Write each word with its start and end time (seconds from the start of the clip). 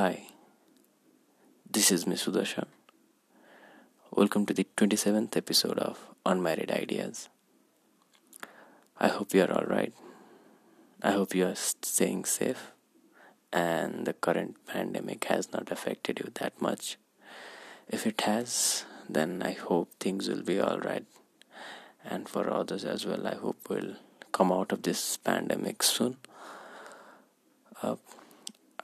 Hi, 0.00 0.28
this 1.70 1.92
is 1.92 2.06
Miss 2.06 2.24
Sudarshan. 2.24 2.68
Welcome 4.10 4.46
to 4.46 4.54
the 4.54 4.66
27th 4.78 5.36
episode 5.36 5.78
of 5.78 5.98
Unmarried 6.24 6.70
Ideas. 6.70 7.28
I 8.98 9.08
hope 9.08 9.34
you 9.34 9.42
are 9.42 9.52
alright. 9.52 9.92
I 11.02 11.10
hope 11.10 11.34
you 11.34 11.44
are 11.44 11.54
staying 11.54 12.24
safe 12.24 12.72
and 13.52 14.06
the 14.06 14.14
current 14.14 14.56
pandemic 14.66 15.24
has 15.24 15.52
not 15.52 15.70
affected 15.70 16.18
you 16.20 16.30
that 16.36 16.62
much. 16.62 16.96
If 17.86 18.06
it 18.06 18.22
has, 18.22 18.86
then 19.06 19.42
I 19.42 19.52
hope 19.52 19.92
things 20.00 20.30
will 20.30 20.42
be 20.42 20.62
alright. 20.62 21.04
And 22.02 22.26
for 22.26 22.48
others 22.48 22.86
as 22.86 23.04
well, 23.04 23.26
I 23.26 23.34
hope 23.34 23.68
we'll 23.68 23.96
come 24.32 24.50
out 24.50 24.72
of 24.72 24.80
this 24.80 25.18
pandemic 25.18 25.82
soon. 25.82 26.16
Uh, 27.82 27.96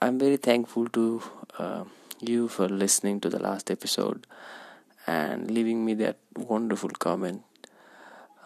I'm 0.02 0.18
very 0.18 0.36
thankful 0.36 0.88
to 0.88 1.22
uh, 1.58 1.84
you 2.20 2.48
for 2.48 2.68
listening 2.68 3.18
to 3.20 3.30
the 3.30 3.38
last 3.38 3.70
episode 3.70 4.26
and 5.06 5.50
leaving 5.50 5.84
me 5.84 5.94
that 5.94 6.18
wonderful 6.36 6.90
comment. 6.90 7.42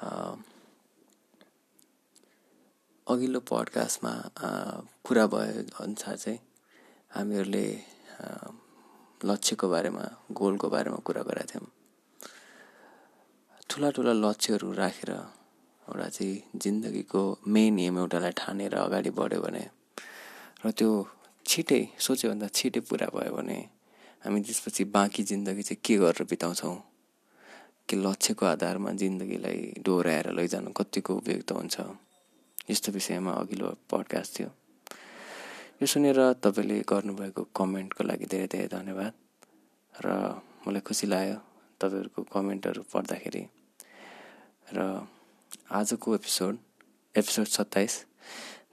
Uh, 0.00 0.36
अघिल्लो 3.06 3.40
पडकास्टमा 3.50 4.10
कुरा 5.04 5.26
भए 5.26 5.52
अनुसार 5.82 6.16
चाहिँ 6.16 6.38
हामीहरूले 7.14 7.66
लक्ष्यको 9.26 9.68
बारेमा 9.68 10.04
गोलको 10.40 10.68
बारेमा 10.70 10.98
कुरा 11.06 11.22
गरेका 11.28 11.46
थियौँ 11.50 11.66
ठुला 13.70 13.90
ठुला 13.96 14.12
लक्ष्यहरू 14.24 14.72
राखेर 14.78 15.10
एउटा 15.10 16.08
चाहिँ 16.08 16.60
जिन्दगीको 16.62 17.22
मेन 17.54 17.78
एम 17.88 17.98
एउटालाई 17.98 18.32
ठानेर 18.42 18.74
अगाडि 18.86 19.10
बढ्यो 19.18 19.40
भने 19.42 19.64
र 20.64 20.70
त्यो 20.78 20.90
छिटै 21.50 21.82
सोच्योभन्दा 21.98 22.46
छिटै 22.46 22.80
पुरा 22.80 23.06
भयो 23.14 23.34
भने 23.34 23.58
हामी 24.22 24.40
त्यसपछि 24.40 24.84
बाँकी 24.94 25.22
जिन्दगी 25.22 25.62
चाहिँ 25.62 25.80
के 25.84 25.94
गरेर 25.98 26.22
बिताउँछौँ? 26.30 26.76
कि 27.88 27.96
लक्ष्यको 27.96 28.46
आधारमा 28.46 28.90
जिन्दगीलाई 28.92 29.82
डोहोऱ्याएर 29.82 30.26
लैजानु 30.38 30.70
कतिको 30.70 31.14
उपयुक्त 31.14 31.50
हुन्छ? 31.52 31.76
यस्तो 32.70 32.92
विषयमा 32.92 33.32
अघिल्लो 33.32 33.68
पडकास्ट 33.90 34.30
थियो। 34.38 34.50
यो 35.82 35.86
सुनेर 35.86 36.20
तपाईँले 36.38 36.76
गर्नुभएको 36.86 37.42
कमेन्टको 37.56 38.04
लागि 38.04 38.26
धेरै 38.30 38.46
धेरै 38.46 38.68
धन्यवाद। 38.68 39.12
र 40.06 40.06
मलाई 40.66 40.82
खुसी 40.86 41.06
लाग्यो 41.10 41.38
तपाईँहरूको 41.80 42.20
कमेन्टहरू 42.30 42.82
पढ्दाखेरि। 42.94 43.42
र 44.76 44.78
आजको 45.66 46.14
एपिसोड 46.14 46.54
एपिसोड 47.14 47.46
सत्ताइस 47.58 47.94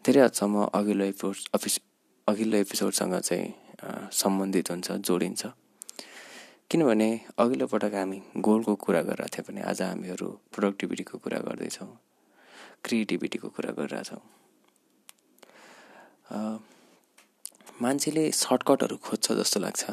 धेरै 0.05 0.21
हदसम्म 0.21 0.69
अघिल्लो 0.77 1.05
एपिसोड 1.05 1.86
अघिल्लो 2.27 2.57
एपिसोडसँग 2.57 3.13
चाहिँ 3.19 4.09
सम्बन्धित 4.11 4.69
हुन्छ 4.71 4.91
जोडिन्छ। 5.07 5.45
किनभने 6.69 7.09
अघिल्लो 7.39 7.67
पटक 7.71 7.93
हामी 7.95 8.19
गोलको 8.43 8.75
कुरा 8.75 9.01
गरिरहेको 9.01 9.31
थियौँ 9.35 9.45
भने 9.47 9.61
आज 9.63 9.81
हामीहरू 9.81 10.27
प्रोडक्टिभिटीको 10.51 11.17
कुरा 11.23 11.39
गर्दैछौँ 11.47 11.87
क्रिएटिभिटीको 12.83 13.47
कुरा 13.55 13.71
गरिरहेछौँ। 13.79 14.21
मान्छेले 17.81 18.31
सर्टकटहरू 18.43 18.97
खोज्छ 19.07 19.31
जस्तो 19.39 19.59
लाग्छ। 19.63 19.83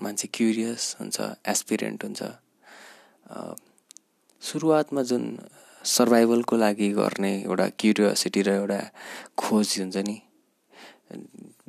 मान्छे 0.00 0.28
क्युरियस 0.36 0.96
हुन्छ 1.00 1.16
एसपिरेन्ट 1.48 2.04
हुन्छ। 2.04 2.20
सुरुवातमा 4.42 5.02
जुन 5.08 5.24
सर्भाइभलको 5.96 6.56
लागि 6.56 6.88
गर्ने 7.00 7.32
एउटा 7.48 7.68
क्युरियोसिटी 7.80 8.42
र 8.42 8.50
एउटा 8.60 8.80
खोज 9.40 9.78
हुन्छ 9.80 9.96
नि 10.08 10.22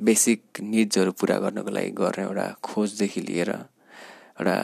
बेसिक 0.04 0.60
निड्सहरू 0.62 1.12
पुरा 1.20 1.36
गर्नको 1.38 1.70
लागि 1.70 1.90
गर्ने 2.00 2.22
एउटा 2.24 2.46
खोजदेखि 2.62 3.20
लिएर 3.20 3.50
एउटा 3.50 4.56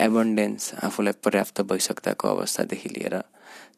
एबन्डेन्स 0.00 0.74
आफूलाई 0.84 1.14
पर्याप्त 1.24 1.60
भइसक्दाको 1.70 2.28
अवस्थादेखि 2.28 2.88
लिएर 2.88 3.14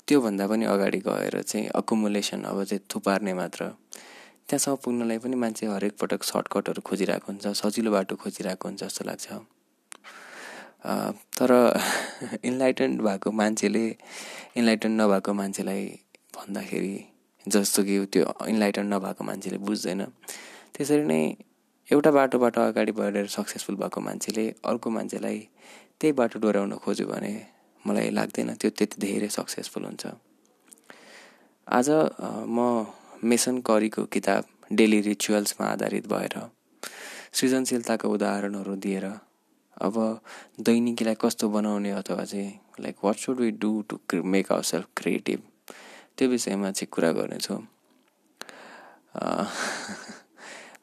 त्योभन्दा 0.08 0.46
पनि 0.46 0.64
अगाडि 0.64 0.98
गएर 1.06 1.42
चाहिँ 1.42 1.66
अकुमुलेसन 1.80 2.42
अब 2.50 2.64
चाहिँ 2.64 2.82
थुपार्ने 2.90 3.34
मात्र। 3.34 3.64
त्यहाँसम्म 4.48 4.76
पुग्नलाई 4.84 5.18
पनि 5.18 5.36
मान्छे 5.36 5.66
हरेक 5.66 5.92
पटक 6.00 6.22
सर्टकटहरू 6.24 6.80
खोजिरहेको 6.80 7.32
हुन्छ 7.32 7.46
सजिलो 7.60 7.90
बाटो 7.92 8.16
खोजिरहेको 8.16 8.68
हुन्छ 8.68 8.82
जस्तो 8.82 9.04
लाग्छ। 9.04 9.26
तर 11.36 11.50
इन्लाइटेन्ड 12.50 13.02
भएको 13.02 13.30
मान्छेले 13.40 13.84
इन्लाइटेन्ड 14.56 15.00
नभएको 15.00 15.32
मान्छेलाई 15.40 15.84
भन्दाखेरि 16.36 16.96
जस्तो 17.46 17.82
कि 17.84 18.04
त्यो 18.12 18.24
इन्लाइटेन्ड 18.48 18.94
नभएको 18.94 19.24
मान्छेले 19.24 19.58
बुझ्दैन। 19.58 20.06
त्यसरी 20.74 21.04
नै 21.04 21.22
एउटा 21.88 22.10
बाटोबाट 22.10 22.58
अगाडि 22.58 22.92
बढेर 22.98 23.26
सक्सेसफुल 23.36 23.76
भएको 23.82 24.00
मान्छेले 24.00 24.44
अर्को 24.70 24.90
मान्छेलाई 24.90 25.38
त्यही 26.00 26.12
बाटो 26.20 26.38
डोर्याउन 26.38 26.72
खोज्यो 26.84 27.06
भने 27.06 27.32
मलाई 27.84 28.10
लाग्दैन 28.10 28.54
त्यो 28.60 28.70
त्यति 28.78 28.96
धेरै 29.00 29.28
सक्सेसफुल 29.38 29.84
हुन्छ। 29.84 30.06
आज 31.68 31.88
म 32.48 32.86
मेसन 33.24 33.60
करीको 33.68 34.04
किताब 34.14 34.44
डेली 34.72 35.00
रिचुअल्समा 35.02 35.66
आधारित 35.66 36.06
भएर 36.08 36.34
सृजनशीलताको 37.32 38.08
उदाहरणहरू 38.08 38.74
दिएर 38.84 39.06
अब 39.76 39.96
दैनिकीलाई 40.60 41.16
कस्तो 41.20 41.48
बनाउने 41.48 41.90
अथवा 41.90 42.24
चाहिँ 42.24 42.50
like 42.80 42.96
what 43.04 43.16
should 43.16 43.40
we 43.40 43.50
do 43.62 43.72
to 43.88 44.22
make 44.24 44.52
our 44.52 44.62
self 44.70 44.86
creative 44.96 45.40
त्यो 46.18 46.28
विषयमा 46.28 46.70
चाहिँ 46.70 46.88
कुरा 46.92 47.10
गर्नेछु। 47.12 47.56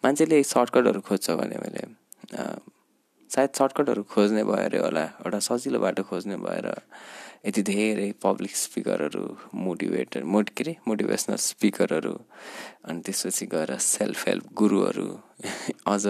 मान्छेले 0.06 0.42
सर्टकटहरू 0.46 1.00
खोज्छ 1.02 1.32
भने 1.34 1.58
मैले 1.58 1.84
सायद 3.30 3.50
सर्टकटहरू 3.52 4.02
खोज्ने 4.06 4.44
भएर 4.46 4.76
होला 4.78 5.04
एउटा 5.20 5.40
सजिलो 5.42 5.80
बाटो 5.82 6.04
खोज्ने 6.04 6.36
भएर 6.40 6.68
यति 7.46 7.62
धेरै 7.64 8.12
पब्लिक 8.24 8.56
स्पिकरहरू 8.56 9.24
मोटिभेटर 9.60 10.24
मोट 10.26 10.50
के 10.50 10.64
अरे 10.64 10.76
मोटिभेसनल 10.88 11.36
स्पिकरहरू 11.44 12.14
अनि 12.86 13.02
त्यसपछि 13.02 13.46
गएर 13.48 13.78
सेल्फ 13.84 14.28
हेल्प 14.28 14.54
गुरुहरू 14.54 15.08
अझ 15.88 16.06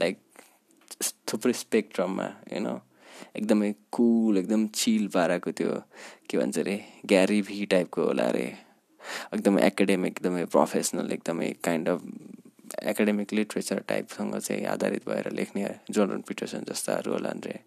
लाइक 0.00 0.18
थुप्रै 1.28 1.52
स्पेक्ट्रममा 1.54 2.28
होइन 2.44 2.68
एकदमै 3.34 3.72
कुल 3.92 4.38
एकदम 4.38 4.66
चिल 4.74 5.06
पाराको 5.14 5.52
त्यो 5.58 5.74
के 6.28 6.38
भन्छ 6.38 6.58
अरे 6.58 6.78
ग्यारी 7.06 7.40
भी 7.42 7.64
टाइपको 7.68 8.04
होला 8.04 8.26
अरे 8.26 8.48
एकदमै 9.30 9.66
एकाडेमिक 9.66 10.12
एकदमै 10.14 10.44
प्रोफेसनल 10.52 11.12
एकदमै 11.12 11.52
काइन्ड 11.64 11.88
अफ 11.88 12.02
एकाडेमिक 12.82 13.32
लिट्रेचर 13.32 13.78
टाइपसँग 13.88 14.36
चाहिँ 14.38 14.64
आधारित 14.66 15.08
भएर 15.08 15.30
लेख्ने 15.32 15.68
जोर्डन 15.90 16.20
पिटरसन 16.28 16.64
जस्ताहरू 16.68 17.12
होलान् 17.12 17.40
रे 17.46 17.58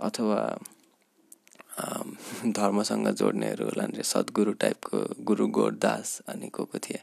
अथवा 0.00 0.40
धर्मसँग 2.58 3.08
जोड्नेहरू 3.20 3.64
होलान् 3.64 3.96
रे 3.96 4.02
सद्गुरु 4.04 4.52
टाइपको 4.60 4.98
गुरु 5.24 5.46
गोरदास 5.58 6.20
अनि 6.28 6.48
को 6.48 6.64
को 6.64 6.78
थिए 6.78 7.00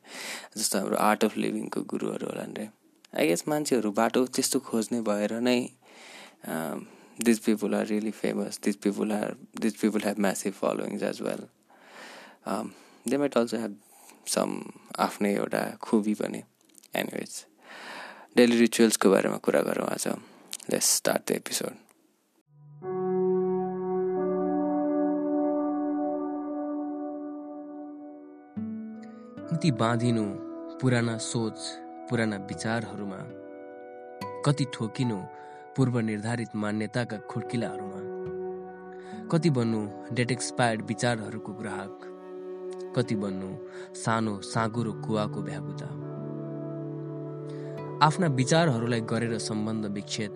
जस्तो 0.57 0.79
हाम्रो 0.79 0.97
आर्ट 0.97 1.23
अफ 1.25 1.37
लिभिङको 1.37 1.81
गुरुहरू 1.93 2.27
होलान् 2.27 2.55
रे 2.57 2.69
आई 3.13 3.27
गेस 3.27 3.47
मान्छेहरू 3.47 3.91
बाटो 3.91 4.25
त्यस्तो 4.27 4.59
खोज्ने 4.59 5.01
भएर 5.01 5.33
नै 5.41 5.59
these 7.25 7.39
people 7.45 7.75
are 7.75 7.85
really 7.85 8.11
famous 8.11 8.59
these 8.63 8.75
people 8.83 9.11
are 9.11 9.35
these 9.61 9.75
people 9.77 10.01
have 10.05 10.19
massive 10.19 10.53
followings 10.53 11.03
as 11.03 11.21
well 11.21 11.41
they 13.09 13.17
might 13.17 13.37
also 13.37 13.57
have 13.57 13.77
some 14.27 14.61
आफ्नै 14.99 15.33
एउटा 15.35 15.63
खुबी 15.81 16.13
पनि। 16.13 16.41
एनिवेज 16.93 17.45
डेली 18.37 18.57
रिचुअल्सको 18.59 19.09
बारेमा 19.11 19.37
कुरा 19.43 19.61
गरौँ 19.61 19.87
आज 19.87 20.07
लेट्स 20.71 20.95
स्टार्ट 20.95 21.31
द 21.31 21.35
एपिसोड 21.35 21.75
कति 29.51 29.71
बाँधिनु 29.71 30.23
पुराना 30.81 31.17
सोच 31.17 31.59
पुराना 32.09 32.37
विचारहरूमा 32.49 33.17
कति 34.45 34.65
ठोकिनु 34.73 35.17
पूर्व 35.77 35.99
निर्धारित 35.99 36.55
मान्यताका 36.55 37.17
खुड्किलाहरूमा 37.31 37.99
कति 39.31 39.49
बन्नु 39.49 39.87
डेट 40.15 40.31
एक्सपायर्ड 40.31 40.85
विचारहरूको 40.87 41.53
ग्राहक 41.53 41.99
कति 42.95 43.15
बन्नु 43.15 43.49
सानो 43.95 44.39
साँगुरो 44.43 44.93
कुवाको 45.05 45.41
भ्यागुता 45.41 46.08
आफ्ना 48.01 48.27
विचारहरूलाई 48.31 49.01
गरेर 49.11 49.37
सम्बन्ध 49.43 49.85
विच्छेद 49.93 50.35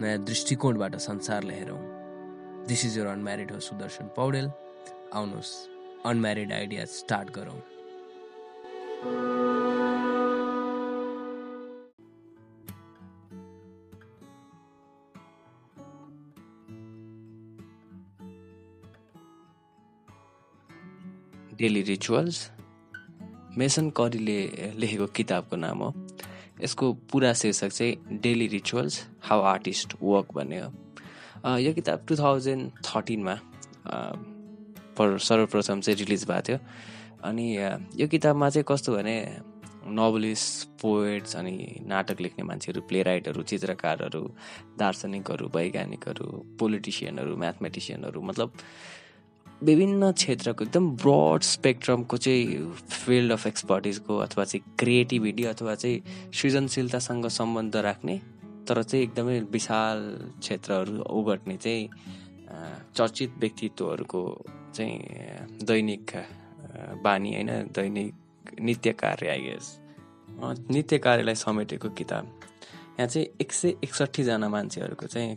नयाँ 0.00 0.18
दृष्टिकोणबाट 0.24 0.96
संसारलाई 1.02 1.56
हेरौँ 1.56 1.78
दिस 2.68 2.84
इज 2.86 2.98
यर 2.98 3.06
अनम्यारिड 3.06 3.50
हो 3.52 3.58
सुदर्शन 3.60 4.06
पौडेल 4.16 4.46
आउनुहोस् 5.14 5.50
अनम्यारिड 6.06 6.52
आइडिया 6.52 6.84
स्टार्ट 6.94 7.30
गरौँ। 7.34 7.58
डेली 21.58 21.82
रिचुअल्स 21.82 22.48
मेसन 23.58 23.90
करीले 23.90 24.40
लेखेको 24.78 25.06
किताबको 25.16 25.56
नाम 25.56 25.82
हो। 25.82 25.90
यसको 26.62 26.92
पुरा 27.12 27.32
शीर्षक 27.34 27.68
चाहिँ 27.68 28.18
daily 28.22 28.46
rituals 28.48 29.00
how 29.22 29.40
artist 29.52 29.94
work 30.02 30.32
भन्ने 30.34 30.60
हो। 30.60 31.56
यो 31.58 31.72
किताब 31.74 32.04
टु 32.08 32.16
थाउजन्ड 32.16 32.70
थर्टिनमा 32.86 33.38
पर 34.96 35.18
सर्वप्रथम 35.18 35.80
चाहिँ 35.80 35.98
रिलिज 35.98 36.24
भएको 36.24 36.42
थियो। 36.48 36.58
अनि 37.24 37.46
यो 38.00 38.06
किताबमा 38.08 38.48
चाहिँ 38.50 38.64
कस्तो 38.68 38.96
भने 38.96 39.16
नोभलिस्ट 39.82 40.68
पोएट्स 40.80 41.36
अनि 41.36 41.54
नाटक 41.86 42.20
लेख्ने 42.20 42.44
मान्छेहरू 42.44 42.80
प्ले 42.88 43.02
राइटहरू 43.02 43.42
चित्रकारहरू 43.42 44.22
दार्शनिकहरू 44.78 45.50
वैज्ञानिकहरू 45.54 46.26
पोलिटिसियनहरू 46.58 47.36
म्याथमेटिसियनहरू 47.36 48.22
मतलब 48.22 48.52
विभिन्न 49.62 50.12
क्षेत्रको 50.12 50.64
एकदम 50.64 50.90
ब्रड 50.90 51.42
स्पेक्ट्रमको 51.42 52.16
चाहिँ 52.16 52.70
फिल्ड 52.72 53.32
अफ 53.32 53.46
एक्सपर्टिजको 53.46 54.16
अथवा 54.18 54.44
चाहिँ 54.44 54.74
क्रिएटिभिटी 54.78 55.44
अथवा 55.44 55.74
चाहिँ 55.74 56.30
सृजनशीलतासँग 56.34 57.26
सम्बन्ध 57.26 57.76
राख्ने 57.76 58.20
तर 58.68 58.82
चाहिँ 58.82 59.04
एकदमै 59.04 59.40
विशाल 59.40 59.98
क्षेत्रहरू 60.40 61.02
ओगट्ने 61.02 61.56
चाहिँ 61.56 61.88
चर्चित 62.96 63.34
व्यक्तित्वहरूको 63.38 64.22
चाहिँ 64.74 64.98
दैनिक 65.62 66.10
बानी 67.02 67.34
होइन 67.34 67.48
दैनिक 67.48 68.14
नित्य 68.60 68.92
कार्य 68.92 69.28
आइगेस 69.28 69.78
नित्य 70.70 70.98
कार्यलाई 70.98 71.34
समेटेको 71.34 71.88
किताब। 71.88 72.40
यहाँ 72.98 73.06
चाहिँ 73.06 73.26
एक 73.40 73.52
सय 73.52 73.68
एकसट्ठीजना 73.84 74.48
मान्छेहरूको 74.48 75.06
चाहिँ 75.06 75.36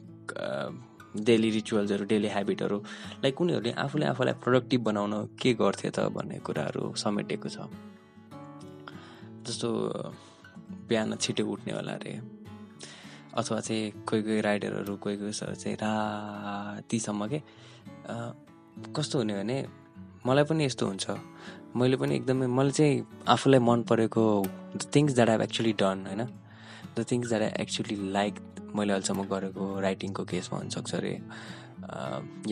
डेली 1.15 1.49
रिचुअल्सहरू 1.49 2.05
डेली 2.05 2.27
हेबिटहरू 2.27 2.77
लाइक 3.23 3.41
उनीहरूले 3.41 3.71
आफूले 3.71 4.05
आफूलाई 4.05 4.33
प्रोडक्टिभ 4.43 4.81
बनाउन 4.83 5.13
के 5.41 5.53
गर्थे 5.53 5.89
त 5.89 5.99
भन्ने 6.11 6.39
कुराहरू 6.43 6.93
समेटेको 6.95 7.49
छ। 7.49 7.57
जस्तो 9.47 9.69
बिहान 10.89 11.15
छिटो 11.15 11.43
उठ्ने 11.45 11.73
होला 11.73 11.91
अरे 11.91 12.13
अथवा 13.33 13.59
चाहिँ 13.59 13.91
कोही 14.07 14.21
कोही 14.23 14.41
राइडरहरू 14.41 14.95
कोही 14.97 15.17
कोही 15.17 15.33
चाहिँ 15.33 15.75
रातिसम्म 15.75 17.27
के 17.27 17.39
कस्तो 18.95 19.17
हुने 19.19 19.33
भने 19.33 19.57
मलाई 20.25 20.43
पनि 20.43 20.65
यस्तो 20.65 20.87
हुन्छ। 20.87 21.05
मैले 21.75 21.97
पनि 21.97 22.15
एकदमै 22.15 22.47
मैले 22.47 22.71
चाहिँ 22.71 23.05
आफूलाई 23.27 23.59
मन 23.59 23.83
परेको 23.83 24.23
the 24.75 24.81
things 24.95 25.13
that 25.15 25.29
I've 25.29 25.41
actually 25.41 25.73
done 25.73 26.05
होइन? 26.07 26.23
The 26.95 27.05
things 27.11 27.27
that 27.29 27.41
I 27.41 27.51
actually 27.61 27.95
like 28.11 28.33
मैले 28.75 28.93
अहिलेसम्म 28.93 29.23
गरेको 29.23 29.79
राइटिङको 29.79 30.23
केसमा 30.25 30.59
हुनसक्छ 30.59 30.95
अरे। 30.95 31.13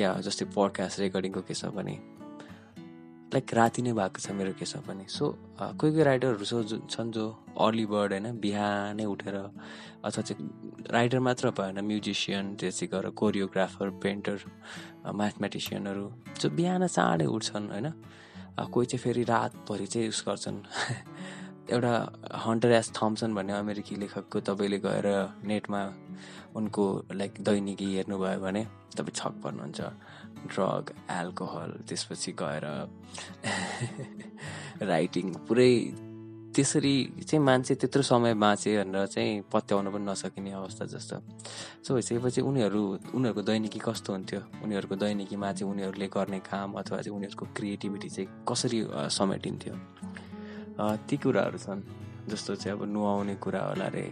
या 0.02 0.10
जस्तै 0.26 0.46
पडकास्ट 0.56 1.00
रेकर्डिङको 1.00 1.42
केसमा 1.42 1.72
पनि 1.72 1.96
लाइक 3.34 3.54
राति 3.54 3.82
नै 3.82 3.94
भएको 3.94 4.20
छ 4.20 4.32
मेरो 4.32 4.54
केसमा 4.54 4.82
पनि 4.88 5.06
सो 5.10 5.26
कोही 5.60 5.92
कोही 5.92 6.04
राइटरहरू 6.04 6.46
सो 6.46 6.58
छन् 6.90 7.12
जो 7.12 7.26
अर्ली 7.60 7.86
बर्ड 7.86 8.12
होइन 8.12 8.40
बिहानै 8.40 9.06
उठेर 9.06 9.36
अथवा 9.36 10.22
चाहिँ 10.22 10.50
राइटर 10.92 11.20
मात्र 11.20 11.50
भएन 11.50 11.80
म्युजिसियन 11.82 12.56
त्यसै 12.56 12.88
गरेर 12.88 13.10
कोरियोग्राफर 13.22 13.90
पेन्टर 14.04 14.38
म्याथमेटिसियनहरू 15.12 16.06
जो 16.40 16.50
बिहान 16.50 16.88
चाँडै 16.88 17.26
उठ्छन् 17.26 17.72
होइन 17.72 17.90
कोही 18.72 18.86
चाहिँ 18.86 19.04
फेरि 19.04 19.24
रातभरि 19.24 19.88
चाहिँ 19.88 20.06
युज 20.08 20.24
गर्छन्। 20.28 20.60
एउटा 21.74 21.94
हन्टर 22.46 22.72
एस 22.72 22.92
थम्सन 22.92 23.34
भन्ने 23.36 23.54
अमेरिकी 23.54 23.96
लेखकको 23.96 24.40
तपाईँले 24.40 24.80
गएर 24.80 25.08
नेटमा 25.44 25.82
उनको 26.56 26.84
लाइक 27.14 27.34
दैनिकी 27.42 27.96
हेर्नुभयो 27.96 28.40
भने 28.40 28.64
तपाईँ 28.98 29.16
छक 29.16 29.34
पर्नुहुन्छ। 29.44 29.82
ड्रग 30.54 30.94
एल्कोहल 31.12 31.72
त्यसपछि 31.88 32.32
गएर 32.32 32.66
राइटिङ 34.92 35.34
पुरै 35.48 35.74
त्यसरी 36.56 36.96
चाहिँ 37.26 37.44
मान्छे 37.46 37.76
त्यत्रो 37.76 38.02
समय 38.02 38.34
बाँचे 38.34 38.78
भनेर 38.78 39.06
चाहिँ 39.08 39.42
पत्याउन 39.52 39.90
पनि 39.92 40.06
नसकिने 40.06 40.52
अवस्था 40.52 40.86
जस्तो। 40.86 41.18
सो 41.84 41.94
भइसकेपछि 41.94 42.42
उनीहरू 42.42 42.82
उनीहरूको 43.14 43.42
दैनिकी 43.42 43.80
कस्तो 43.80 44.14
हुन्थ्यो? 44.14 44.42
उनीहरूको 44.64 44.96
दैनिकीमा 44.96 45.52
चाहिँ 45.54 45.72
उनीहरूले 45.74 46.08
गर्ने 46.08 46.40
काम 46.40 46.74
अथवा 46.74 47.02
चाहिँ 47.02 47.18
उनीहरूको 47.18 47.46
क्रिएटिभिटी 47.58 48.10
चाहिँ 48.10 48.30
कसरी 48.50 48.86
समेटिन्थ्यो? 49.10 49.76
ती 50.80 51.18
कुराहरू 51.18 51.58
छन् 51.58 51.82
जस्तो 52.30 52.56
चाहिँ 52.56 52.78
अब 52.78 52.86
नुहाउने 52.88 53.36
कुरा 53.36 53.62
होला 53.62 53.86
अरे 53.86 54.06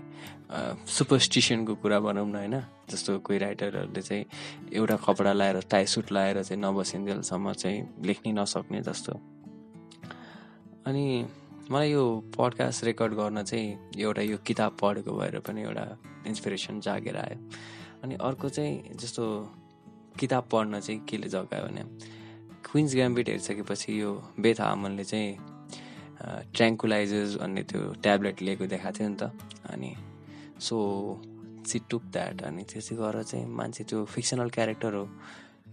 सुपरस्टिसनको 0.88 1.76
कुरा 1.76 2.00
भनौँ 2.00 2.28
न 2.28 2.36
होइन? 2.36 2.56
जस्तो 2.92 3.20
कोही 3.20 3.40
राइटरहरूले 3.40 4.02
चाहिँ 4.02 4.26
एउटा 4.74 4.96
कपडा 4.96 5.34
लाएर 5.34 5.60
टाई 5.72 5.86
सुट 5.86 6.12
लाएर 6.12 6.44
चाहिँ 6.44 6.62
नबसिन्जेलसम्म 6.62 7.54
चाहिँ 7.54 8.04
लेख्नै 8.06 8.34
नसक्ने 8.34 8.82
जस्तो। 8.82 9.14
अनि 10.86 11.26
मलाई 11.72 11.92
यो 11.92 12.04
पडकास्ट 12.38 12.84
रेकर्ड 12.84 13.14
गर्न 13.14 13.44
चाहिँ 13.44 13.92
एउटा 13.98 14.22
यो 14.22 14.38
किताब 14.38 14.78
पढेको 14.82 15.12
भएर 15.12 15.40
पनि 15.40 15.62
एउटा 15.62 15.86
इन्सपिरेसन 16.28 16.80
जागेर 16.80 17.18
आयो। 17.18 17.38
अनि 18.04 18.16
अर्को 18.16 18.50
चाहिँ 18.50 18.98
जस्तो 19.00 19.24
किताब 20.20 20.44
पढ्न 20.52 20.80
चाहिँ 20.80 21.00
केले 21.06 21.30
जगायो 21.30 21.64
भने 21.68 21.84
क्विन्स 22.66 22.96
ग्याम्बिट 22.96 23.28
हेरिसकेपछि 23.30 24.02
यो 24.02 24.12
बेथा 24.40 24.66
आमनले 24.66 25.04
चाहिँ 25.04 25.38
ट्र्याङ्कुलाइजर्स 26.22 27.32
भन्ने 27.42 27.64
त्यो 27.70 27.82
ट्याब्लेट 28.04 28.42
लिएको 28.42 28.66
देखाएको 28.74 28.98
थियो 28.98 29.10
नि 29.10 29.18
त। 29.22 29.24
अनि 29.74 29.92
सो 30.60 30.78
सी 31.68 31.78
टुक 31.90 32.04
द्याट 32.14 32.42
अनि 32.50 32.64
त्यसै 32.70 32.96
गरेर 32.96 33.24
चाहिँ 33.24 33.46
मान्छे 33.50 33.84
त्यो 33.90 34.06
फिक्सनल 34.06 34.50
क्यारेक्टर 34.50 34.94
हो 34.94 35.06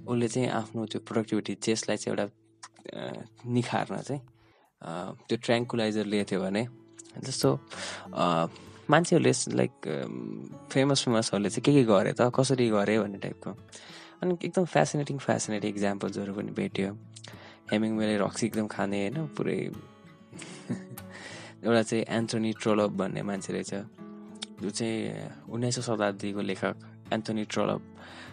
उसले 0.08 0.28
चाहिँ 0.28 0.48
आफ्नो 0.60 0.84
त्यो 0.92 1.00
प्रोडक्टिभिटी 1.08 1.54
चेस्टलाई 1.64 1.96
चाहिँ 1.96 2.12
एउटा 2.12 2.26
निखार्न 3.44 3.96
चाहिँ 4.08 4.22
त्यो 5.28 5.36
ट्र्याङ्कुलाइजर 5.44 6.04
लिएको 6.12 6.28
थियो 6.30 6.40
भने। 6.40 6.62
जस्तो 7.24 7.48
मान्छेहरूले 8.88 9.32
लाइक 9.60 9.72
फेमस 10.72 11.04
फेमसहरूले 11.04 11.50
चाहिँ 11.50 11.64
के 11.64 11.72
के 11.76 11.84
गरे 11.84 12.12
त 12.16 12.32
कसरी 12.32 12.68
गरे 12.72 12.98
भन्ने 12.98 13.18
टाइपको 13.20 13.50
अनि 14.22 14.32
एकदम 14.44 14.64
फेसिनेटिङ 14.64 15.18
फेसिनेटिङ 15.18 15.70
इक्जाम्पल्सहरू 15.76 16.32
पनि 16.34 16.50
भेट्यो। 16.56 16.88
हेमिङ 17.70 17.90
मेले 18.00 18.16
रक्सी 18.24 18.46
एकदम 18.46 18.66
खाने 18.72 18.98
होइन 19.02 19.26
पुरै 19.36 19.58
एउटा 21.64 21.82
चाहिँ 21.82 22.04
एन्थोनी 22.08 22.52
ट्रोलप 22.52 22.90
भन्ने 22.90 23.22
मान्छे 23.22 23.52
रहेछ 23.52 23.74
जो 24.62 24.70
चाहिँ 24.70 25.30
उन्नाइसौँ 25.48 25.84
शताब्दीको 25.84 26.40
लेखक 26.40 26.76
एन्थोनी 27.12 27.44
ट्रोलप 27.44 27.82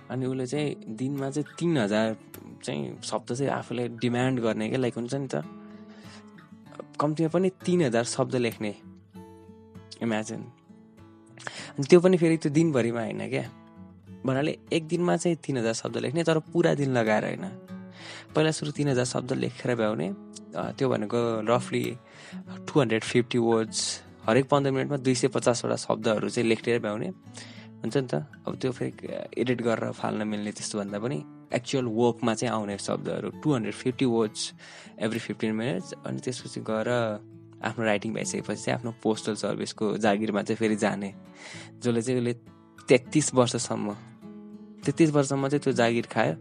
अनि 0.09 0.25
उसले 0.25 0.47
चाहिँ 0.47 0.75
दिनमा 0.87 1.29
चाहिँ 1.29 1.55
तिन 1.59 1.77
हजार 1.77 2.15
चाहिँ 2.63 3.01
शब्द 3.03 3.33
चाहिँ 3.33 3.51
आफूले 3.51 3.87
डिमान्ड 3.87 4.39
गर्ने 4.39 4.69
क्या 4.69 4.79
लाइक 4.79 4.95
हुन्छ 4.95 5.13
नि 5.13 5.27
त। 5.27 5.43
कम्तीमा 6.99 7.29
पनि 7.29 7.49
तिन 7.49 7.81
हजार 7.81 8.03
शब्द 8.03 8.35
लेख्ने। 8.35 8.75
इमेजिन 10.01 10.41
अनि 10.41 11.83
त्यो 11.83 11.99
पनि 11.99 12.17
फेरि 12.17 12.37
त्यो 12.37 12.51
दिनभरिमा 12.51 13.01
होइन 13.01 13.29
क्या। 13.29 13.49
भन्नाले 14.25 14.59
एक 14.73 14.87
दिनमा 14.87 15.17
चाहिँ 15.17 15.37
तिन 15.37 15.57
हजार 15.57 15.73
शब्द 15.73 15.97
लेख्ने 15.97 16.23
तर 16.23 16.39
पुरा 16.39 16.73
दिन 16.73 16.97
लगाएर 16.97 17.25
होइन। 17.25 17.64
पहिला 18.35 18.51
सुरु 18.51 18.71
तिन 18.75 18.87
हजार 18.91 19.05
शब्द 19.05 19.31
लेखेर 19.39 19.75
भ्याउने। 19.75 20.07
त्यो 20.75 20.85
भनेको 20.89 21.19
रफली 21.47 21.83
टु 22.67 22.73
हन्ड्रेड 22.79 23.03
फिफ्टी 23.03 23.37
वर्ड्स 23.39 23.79
हरेक 24.27 24.45
पन्ध्र 24.51 24.71
मिनटमा 24.71 24.97
दुई 24.99 25.15
सय 25.15 25.27
पचासवटा 25.31 25.75
शब्दहरू 25.79 26.29
चाहिँ 26.29 26.47
लेखेर 26.49 26.79
भ्याउने। 26.83 27.09
हुन्छ 27.79 27.95
नि 27.95 28.07
त? 28.11 28.15
अब 28.47 28.51
त्यो 28.59 28.71
फेरि 28.71 28.91
एडिट 29.39 29.61
गरेर 29.61 29.91
फाल्न 29.95 30.27
मिल्ने 30.27 30.51
त्यस्तो 30.51 30.75
भन्दा 30.79 30.99
पनि 30.99 31.17
एक्चुअल 31.53 31.85
वर्कमा 31.85 32.33
चाहिँ 32.33 32.51
आउने 32.53 32.77
शब्दहरू। 32.77 33.29
Two 33.39 33.47
hundred 33.55 33.75
fifty 33.75 34.05
words 34.05 34.41
every 34.99 35.19
fifteen 35.19 35.51
minutes 35.55 35.93
अनि 36.03 36.19
त्यसपछि 36.19 36.59
गएर 36.67 36.89
आफ्नो 37.63 37.85
राइटिङ 37.85 38.13
भइसकेपछि 38.13 38.61
चाहिँ 38.63 38.77
आफ्नो 38.77 38.91
पोस्टल 39.03 39.35
सर्भिसको 39.39 39.85
जागिरमा 40.03 40.41
चाहिँ 40.43 40.57
फेरि 40.59 40.75
जाने। 40.75 41.13
जसले 41.79 42.01
चाहिँ 42.01 42.19
उसले 42.19 42.33
तेत्तिस 42.89 43.33
वर्षसम्म 43.33 43.95
तेत्तिस 44.85 45.09
वर्षसम्म 45.11 45.47
चाहिँ 45.47 45.61
त्यो 45.63 45.73
जागिर 45.73 46.05
खायो। 46.11 46.35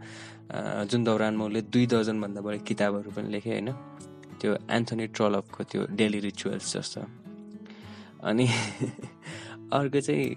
जुन 0.52 1.04
दौरानमा 1.04 1.44
उसले 1.44 1.62
दुई 1.62 1.86
दर्जनभन्दा 1.86 2.40
बढी 2.40 2.58
किताबहरू 2.58 3.10
पनि 3.10 3.28
लेखे 3.32 3.50
होइन? 3.50 3.72
त्यो 4.40 4.50
एन्थोनी 4.70 5.06
ट्रलपको 5.06 5.64
त्यो 5.64 5.86
डेली 5.90 6.20
रिचुअल्स 6.20 6.76
जस्तो। 6.76 7.00
अनि 8.22 8.46
अर्को 9.72 10.00
चाहिँ 10.00 10.28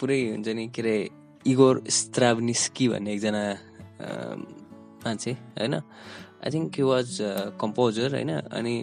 पुरै 0.00 0.20
हुन्छ 0.30 0.48
नि 0.48 0.68
के 0.68 0.82
अरे 0.82 0.96
इगोर 1.46 1.84
स्त्राभनिस्की 1.88 2.88
भन्ने 2.88 3.12
एकजना 3.14 3.44
मान्छे 5.04 5.32
होइन? 5.32 5.74
I 5.74 6.50
think 6.50 6.72
he 6.76 6.82
was 6.82 7.08
composer 7.60 8.14
होइन? 8.14 8.32
अनि 8.48 8.74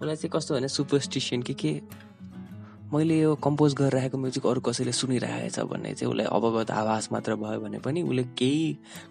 उसलाई 0.00 0.16
चाहिँ 0.16 0.30
कस्तो 0.30 0.54
भने 0.54 0.68
सुपरस्टिसियन 0.68 1.42
कि 1.42 1.54
के 1.54 1.72
मैले 2.94 3.18
यो 3.18 3.34
कम्पोज 3.42 3.74
गरेर 3.74 3.92
राखेको 3.94 4.18
म्युजिक 4.18 4.46
अरू 4.46 4.60
कसैले 4.62 4.92
सुनिरहेको 4.94 5.50
छ 5.50 5.66
भन्ने 5.66 5.94
चाहिँ 5.98 6.10
उसलाई 6.14 6.26
अवगत 6.30 6.70
आवाज 6.70 7.08
मात्र 7.12 7.34
भयो 7.42 7.60
भने 7.60 7.78
पनि 7.82 8.02
उसले 8.06 8.24
केही 8.38 8.66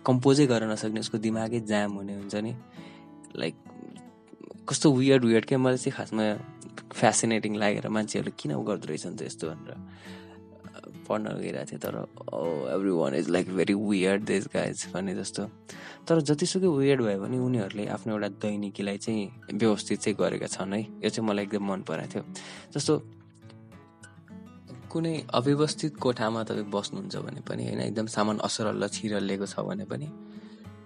कम्पोजै 0.07 0.45
गर्न 0.47 0.71
नसक्ने 0.71 0.99
उसको 1.03 1.17
दिमागै 1.19 1.59
जाम 1.67 1.91
हुने 1.99 2.13
हुन्छ 2.15 2.35
नि। 2.47 2.53
लाइक 3.35 3.55
कस्तो 4.69 4.87
वियर्ड 4.95 5.25
वियर्ड 5.25 5.45
क्या 5.45 5.57
मलाई 5.59 5.77
चाहिँ 5.83 5.95
खासमा 5.99 6.23
फेसिनेटिङ 6.95 7.55
लागेर 7.59 7.87
मान्छेहरूले 7.91 8.33
किन 8.39 8.51
गर्दो 8.63 8.87
रहेछ 8.87 9.05
नि 9.07 9.15
त 9.19 9.21
यस्तो 9.27 9.45
भनेर 9.51 9.75
पढ्न 11.03 11.25
गइरहेको 11.43 11.67
थिएँ। 11.67 11.81
तर 11.83 11.95
everyone 12.95 13.13
is 13.19 13.29
like 13.35 13.45
very 13.51 13.73
weird 13.73 14.21
this 14.23 14.47
guys 14.55 14.77
भने 14.93 15.15
जस्तो। 15.15 15.43
तर 16.07 16.21
जतिसुकै 16.23 16.67
वियर्ड 16.67 17.01
भयो 17.03 17.19
भने 17.19 17.37
उनीहरूले 17.37 17.85
आफ्नो 17.91 18.13
एउटा 18.15 18.29
दैनिकीलाई 18.47 18.97
चाहिँ 19.03 19.59
व्यवस्थित 19.59 19.99
चाहिँ 19.99 20.15
गरेका 20.19 20.47
छन् 20.55 20.73
है। 20.73 20.81
यो 21.03 21.09
चाहिँ 21.09 21.27
मलाई 21.27 21.43
एकदम 21.43 21.63
मन 21.67 21.81
परेको 21.83 22.07
थियो। 22.13 22.23
जस्तो 22.75 22.93
कुनै 24.93 25.15
अव्यवस्थित 25.33 25.97
कोठामा 25.97 26.41
तपाईँ 26.43 26.69
बस्नुहुन्छ 26.69 27.15
भने 27.25 27.41
पनि 27.41 27.63
होइन 27.65 27.81
एकदम 27.81 28.07
सामान 28.13 28.38
असरल्ल 28.45 28.88
छिरलिएको 28.88 29.45
छ 29.50 29.65
भने 29.65 29.85
पनि 29.89 30.07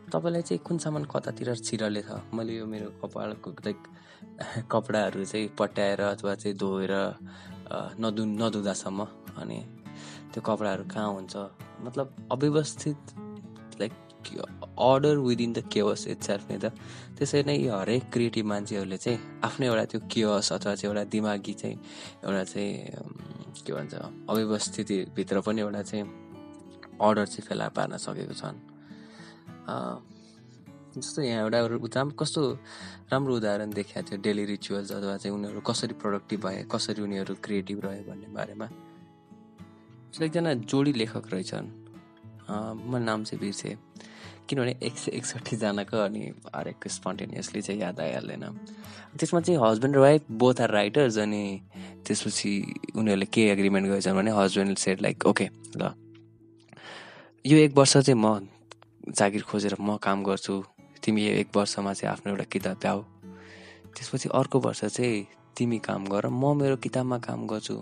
तपाईँलाई 0.08 0.42
चाहिँ 0.42 0.64
कुन 0.64 0.78
सामान 0.80 1.04
कतातिर 1.12 1.56
छिरले 1.58 2.02
छ? 2.02 2.24
मैले 2.32 2.56
यो 2.56 2.66
मेरो 2.66 2.90
कपालको 3.04 3.52
लाइक 3.68 3.80
कपडाहरू 4.72 5.26
चाहिँ 5.26 5.48
पट्याएर 5.60 6.02
अथवा 6.02 6.36
चाहिँ 6.36 6.56
धोएर 6.56 6.94
नधु 8.00 8.24
नधुँदासम्म 8.40 9.04
अनि 9.44 9.60
त्यो 10.32 10.42
कपडाहरू 10.42 10.84
कहाँ 10.88 11.12
हुन्छ? 11.12 11.36
मतलब 11.84 12.16
अव्यवस्थित 12.32 13.00
like 13.80 13.94
order 14.80 15.18
within 15.28 15.54
the 15.54 15.68
caves 15.68 16.08
itself 16.24 16.52
नि 16.52 16.58
त। 16.64 16.72
त्यसरी 17.20 17.44
नै 17.44 17.58
हरेक 17.68 18.04
क्रिएटिभ 18.14 18.46
मान्छेहरूले 18.46 18.98
चाहिँ 18.98 19.20
आफ्नो 19.44 19.66
एउटा 19.68 19.86
त्यो 19.92 20.00
केवस 20.12 20.52
अथवा 20.54 20.76
चाहिँ 20.76 20.96
एउटा 20.96 21.04
दिमागी 21.12 21.54
चाहिँ 21.54 21.76
एउटा 22.24 22.44
चाहिँ 22.44 22.72
के 23.66 23.74
भन्छ 23.74 23.94
अव्यवस्थितिभित्र 24.30 25.42
पनि 25.42 25.62
एउटा 25.62 25.82
चाहिँ 25.82 26.04
अर्डर 27.02 27.26
चाहिँ 27.26 27.48
फेला 27.48 27.68
पार्न 27.78 27.98
सकेको 27.98 28.34
छन्। 28.34 28.58
जस्तो 30.98 31.22
यहाँ 31.22 31.44
एउटा 31.44 31.60
राम्रो 31.60 32.16
कस्तो 32.20 32.42
राम्रो 33.12 33.36
उदाहरण 33.36 33.70
देखाएको 33.70 34.10
थियो 34.10 34.22
डेली 34.22 34.46
रिचुअल्स 34.46 34.92
अथवा 34.92 35.18
चाहिँ 35.18 35.36
उनीहरू 35.38 35.62
कसरी 35.62 35.94
प्रोडक्टिभ 35.94 36.40
भए 36.46 36.66
कसरी 36.72 37.02
उनीहरू 37.02 37.36
क्रिएटिभ 37.44 37.86
रह्यो 37.86 38.04
भन्ने 38.10 38.28
बारेमा। 38.34 38.68
एकजना 40.24 40.54
जोडी 40.66 40.94
लेखक 40.94 41.26
रहेछन्। 41.34 41.68
म 42.50 42.98
नाम 42.98 43.24
चाहिँ 43.24 43.40
बिर्सेँ 43.42 43.76
किनभने 44.50 44.74
एक 44.82 44.98
सय 44.98 45.12
एकसट्ठीजनाको 45.12 45.98
अनि 45.98 46.24
हरेक 46.56 46.88
स्पन्टेनियसली 46.88 47.62
चाहिँ 47.62 47.82
याद 47.82 48.00
आइहाल्दैन। 48.00 48.44
त्यसमा 49.20 49.40
चाहिँ 49.42 49.60
हस्बेन्ड 49.62 49.96
र 49.96 50.00
वाइफ 50.00 50.22
बोथ 50.32 50.62
आर 50.62 50.72
राइटर्स 50.72 51.18
अनि 51.18 51.44
त्यसपछि 52.08 52.52
उनीहरूले 52.96 53.26
के 53.26 53.42
एग्रिमेन्ट 53.52 53.88
गरेछन् 53.88 54.16
भने 54.16 54.32
हस्बेन्ड 54.32 54.78
सेट 54.78 55.02
लाइक 55.02 55.26
ओके 55.26 55.50
ल. 55.78 55.92
यो 57.46 57.58
एक 57.58 57.78
वर्ष 57.78 57.98
चाहिँ 57.98 58.20
म 58.20 58.48
जागिर 59.12 59.42
खोजेर 59.42 59.76
म 59.80 59.98
काम 59.98 60.24
गर्छु। 60.24 60.64
तिमी 61.04 61.26
एक 61.28 61.48
वर्षमा 61.56 61.94
चाहिँ 61.94 62.12
आफ्नो 62.12 62.32
एउटा 62.32 62.44
किताब 62.52 62.78
भ्याऊ 62.82 63.02
त्यसपछि 63.96 64.30
अर्को 64.34 64.60
वर्ष 64.60 64.86
चाहिँ 64.86 65.28
तिमी 65.58 65.80
काम 65.80 66.06
गर 66.08 66.28
म 66.28 66.56
मेरो 66.58 66.76
किताबमा 66.76 67.18
काम 67.18 67.48
गर्छु। 67.48 67.76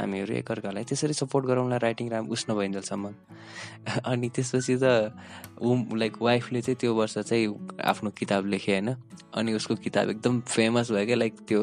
हामीहरू 0.00 0.34
एकअर्कालाई 0.34 0.84
त्यसरी 0.84 1.12
सपोर्ट 1.12 1.46
गरौँला 1.46 1.76
राइटिङ 1.76 2.08
राम 2.08 2.28
उस 2.32 2.46
नभइन्जेलसम्म 2.50 3.12
अनि 4.10 4.28
त्यसपछि 4.28 4.76
त 4.82 5.12
ऊ 5.60 5.94
लाइक 5.94 6.16
वाइफले 6.22 6.60
चाहिँ 6.60 6.76
त्यो 6.80 6.94
वर्ष 6.94 7.18
चाहिँ 7.18 7.46
आफ्नो 7.84 8.10
किताब 8.10 8.46
लेखे 8.46 8.72
होइन? 8.72 8.96
अनि 9.34 9.52
उसको 9.54 9.74
किताब 9.76 10.10
एकदम 10.10 10.40
फेमस 10.40 10.90
भयो 10.90 11.06
क्या 11.06 11.16
लाइक 11.16 11.34
त्यो 11.48 11.62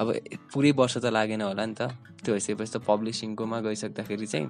अब 0.00 0.12
पुरै 0.52 0.70
वर्ष 0.72 0.98
त 0.98 1.06
लागेन 1.06 1.42
होला 1.42 1.64
नि 1.66 1.74
त। 1.74 1.82
त्यो 2.24 2.34
भइसकेपछि 2.34 2.72
त 2.72 2.82
पब्लिसिङकोमा 2.86 3.60
गइसक्दाखेरि 3.60 4.26
चाहिँ 4.26 4.48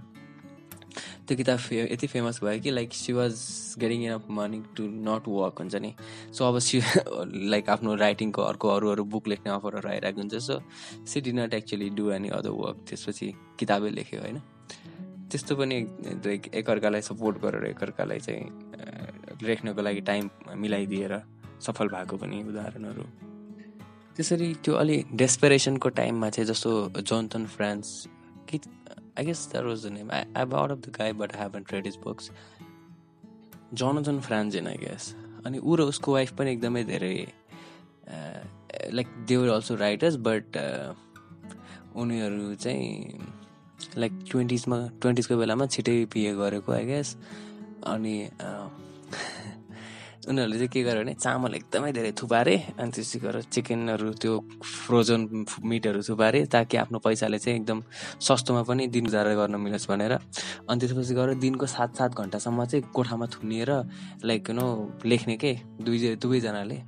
त्यो 1.26 1.36
किताब 1.36 1.58
फे 1.58 1.76
यति 1.92 2.06
फेमस 2.06 2.40
भयो 2.44 2.60
कि 2.60 2.70
like 2.70 2.92
she 2.94 3.12
was 3.12 3.34
getting 3.80 4.04
enough 4.12 4.24
money 4.30 4.62
to 4.76 4.84
not 5.08 5.28
work 5.28 5.58
हुन्छ 5.58 5.74
नि। 5.74 5.94
सो 6.32 6.44
अब 6.44 6.58
सी 6.58 6.80
लाइक 7.50 7.68
आफ्नो 7.74 7.94
राइटिङको 7.94 8.42
अर्को 8.42 8.68
अरू 8.68 8.90
अरू 8.90 9.04
बुक 9.04 9.28
लेख्ने 9.28 9.52
अफरहरू 9.52 9.88
आइरहेको 9.88 10.20
हुन्छ। 10.20 10.34
So 10.34 10.60
she 11.06 11.20
did 11.20 11.32
not 11.32 11.54
actually 11.54 11.90
do 11.90 12.10
any 12.10 12.28
other 12.28 12.50
work 12.50 12.84
त्यसपछि 12.88 13.32
किताबै 13.58 13.90
लेख्यो 13.90 14.20
होइन। 14.20 14.38
त्यस्तो 15.30 15.56
पनि 15.56 15.80
लाइक 16.26 16.54
एकअर्कालाई 16.54 17.02
सपोर्ट 17.02 17.38
गरेर 17.42 17.64
एकअर्कालाई 17.64 18.20
चाहिँ 18.20 18.44
लेख्नको 19.42 19.82
लागि 19.82 20.00
टाइम 20.00 20.30
मिलाइदिएर 20.56 21.20
सफल 21.60 21.88
भएको 21.88 22.16
पनि 22.16 22.42
उदाहरणहरू। 22.42 23.33
त्यसरी 24.16 24.52
त्यो 24.64 24.74
अलि 24.74 25.04
डेस्पेरेसनको 25.14 25.88
टाइममा 25.88 26.30
चाहिँ 26.30 26.48
जस्तो 26.48 27.02
जोन्थन 27.02 27.46
फ्रान्स 27.46 28.06
कि 28.48 28.60
guess 29.22 29.46
that 29.46 29.64
was 29.64 29.82
the 29.82 29.90
name. 29.90 30.10
I, 30.10 30.24
I've 30.34 30.50
heard 30.50 30.70
of 30.70 30.82
the 30.82 30.90
guy, 30.90 31.12
but 31.12 31.34
I 31.34 31.38
haven't 31.38 31.72
read 31.72 31.86
his 31.86 31.96
books. 31.96 32.30
Jonathan 33.74 34.20
Franzen 34.20 34.66
I 34.66 34.76
guess 34.76 35.14
अनि 35.46 35.58
ऊ 35.58 35.76
र 35.76 35.82
उसको 35.82 36.12
वाइफ 36.12 36.32
पनि 36.38 36.50
एकदमै 36.50 36.82
धेरै 36.84 37.16
like 38.92 39.06
they're 39.28 39.48
also 39.48 39.74
writers 39.74 40.16
but 40.16 40.56
उनीहरू 41.96 42.54
चाहिँ 42.54 43.18
लाइक 43.98 44.12
ट्वेन्टिजमा 44.30 44.78
ट्वेन्टिजको 45.02 45.36
बेलामा 45.36 45.66
छिटै 45.66 46.04
पिए 46.12 46.34
गरेको 46.34 46.72
आई 46.72 46.84
गेस 46.86 47.16
अनि 47.86 48.14
उनीहरूले 50.28 50.56
चाहिँ 50.56 50.68
के 50.72 50.82
गर्यो 50.82 51.02
भने 51.04 51.14
चामल 51.14 51.54
एकदमै 51.54 51.92
धेरै 51.92 52.12
थुपारे 52.16 52.56
अनि 52.80 52.90
त्यसै 52.96 53.18
गरेर 53.24 53.42
चिकनहरू 53.54 54.08
त्यो 54.22 54.32
फ्रोजन 54.62 55.20
मिटहरू 55.70 56.00
थुपारे 56.08 56.40
ताकि 56.48 56.76
आफ्नो 56.80 56.98
पैसाले 57.04 57.38
चाहिँ 57.38 57.60
एकदम 57.60 57.78
सस्तोमा 58.20 58.62
पनि 58.68 58.86
दिन 58.88 59.04
गुजारा 59.04 59.34
गर्न 59.34 59.54
मिलोस् 59.60 59.88
भनेर। 59.90 60.12
अनि 60.64 60.78
त्यसपछि 60.80 61.14
गएर 61.14 61.30
दिनको 61.44 61.66
सात 61.66 61.90
सात 61.96 62.10
घन्टासम्म 62.16 62.64
चाहिँ 62.64 62.84
कोठामा 62.94 63.26
थुनिएर 63.34 63.70
लाइक 64.24 64.50
नो 64.50 64.66
लेख्ने 65.04 65.36
के? 65.36 65.52
दुई 65.84 66.16
दुवैजनाले। 66.16 66.78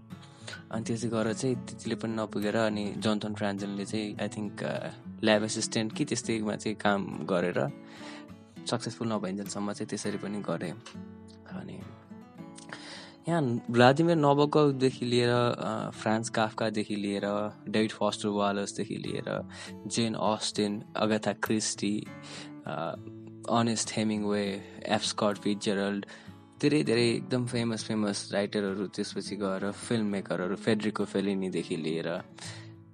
अनि 0.72 0.82
त्यसै 0.86 1.08
गरेर 1.08 1.34
चाहिँ 1.34 1.56
त्यतिले 1.66 1.96
पनि 2.00 2.14
नपुगेर 2.16 2.56
अनि 2.56 2.84
जोन्थन 3.04 3.32
फ्रान्जनले 3.34 3.84
चाहिँ 3.84 4.16
आई 4.22 4.28
थिङ्क 4.28 4.56
ल्याब 5.24 5.42
एसिस्टेन्ट 5.44 5.92
कि 5.92 6.04
त्यस्तैमा 6.04 6.56
चाहिँ 6.56 6.76
काम 6.80 7.00
गरेर 7.30 7.58
सक्सेसफुल 8.66 9.08
नभइन्जेलसम्म 9.12 9.72
चाहिँ 9.72 9.88
त्यसरी 9.88 10.18
पनि 10.24 10.38
गरेँ। 10.42 10.74
अनि 11.52 11.76
यहाँ 13.28 13.42
भ्लादिमिर 13.70 14.16
नबकदेखि 14.16 15.06
लिएर 15.06 15.30
फ्रान्स 15.94 16.28
काफकादेखि 16.30 16.96
लिएर 16.96 17.24
डेभिड 17.68 17.92
फस्टर 17.92 18.28
वालर्सदेखि 18.28 18.96
लिएर 18.96 19.30
Jane 19.86 20.14
Austen 20.14 20.82
Agatha 20.96 21.32
Christie 21.46 21.94
Ernest 23.50 23.92
Hemingway 24.24 24.44
F 24.86 25.02
Scott 25.02 25.38
Fitzgerald 25.38 26.06
धेरै 26.60 26.82
धेरै 26.84 27.08
एकदम 27.08 27.46
फेमस 27.46 27.84
फेमस 27.84 28.30
राइटरहरू 28.32 28.86
त्यसपछि 28.96 29.36
गएर 29.36 29.70
फिल्म 29.72 30.06
मेकरहरू 30.06 30.56
फेड्रिको 30.56 31.04
फेलिनीदेखि 31.04 31.76
लिएर 31.76 32.08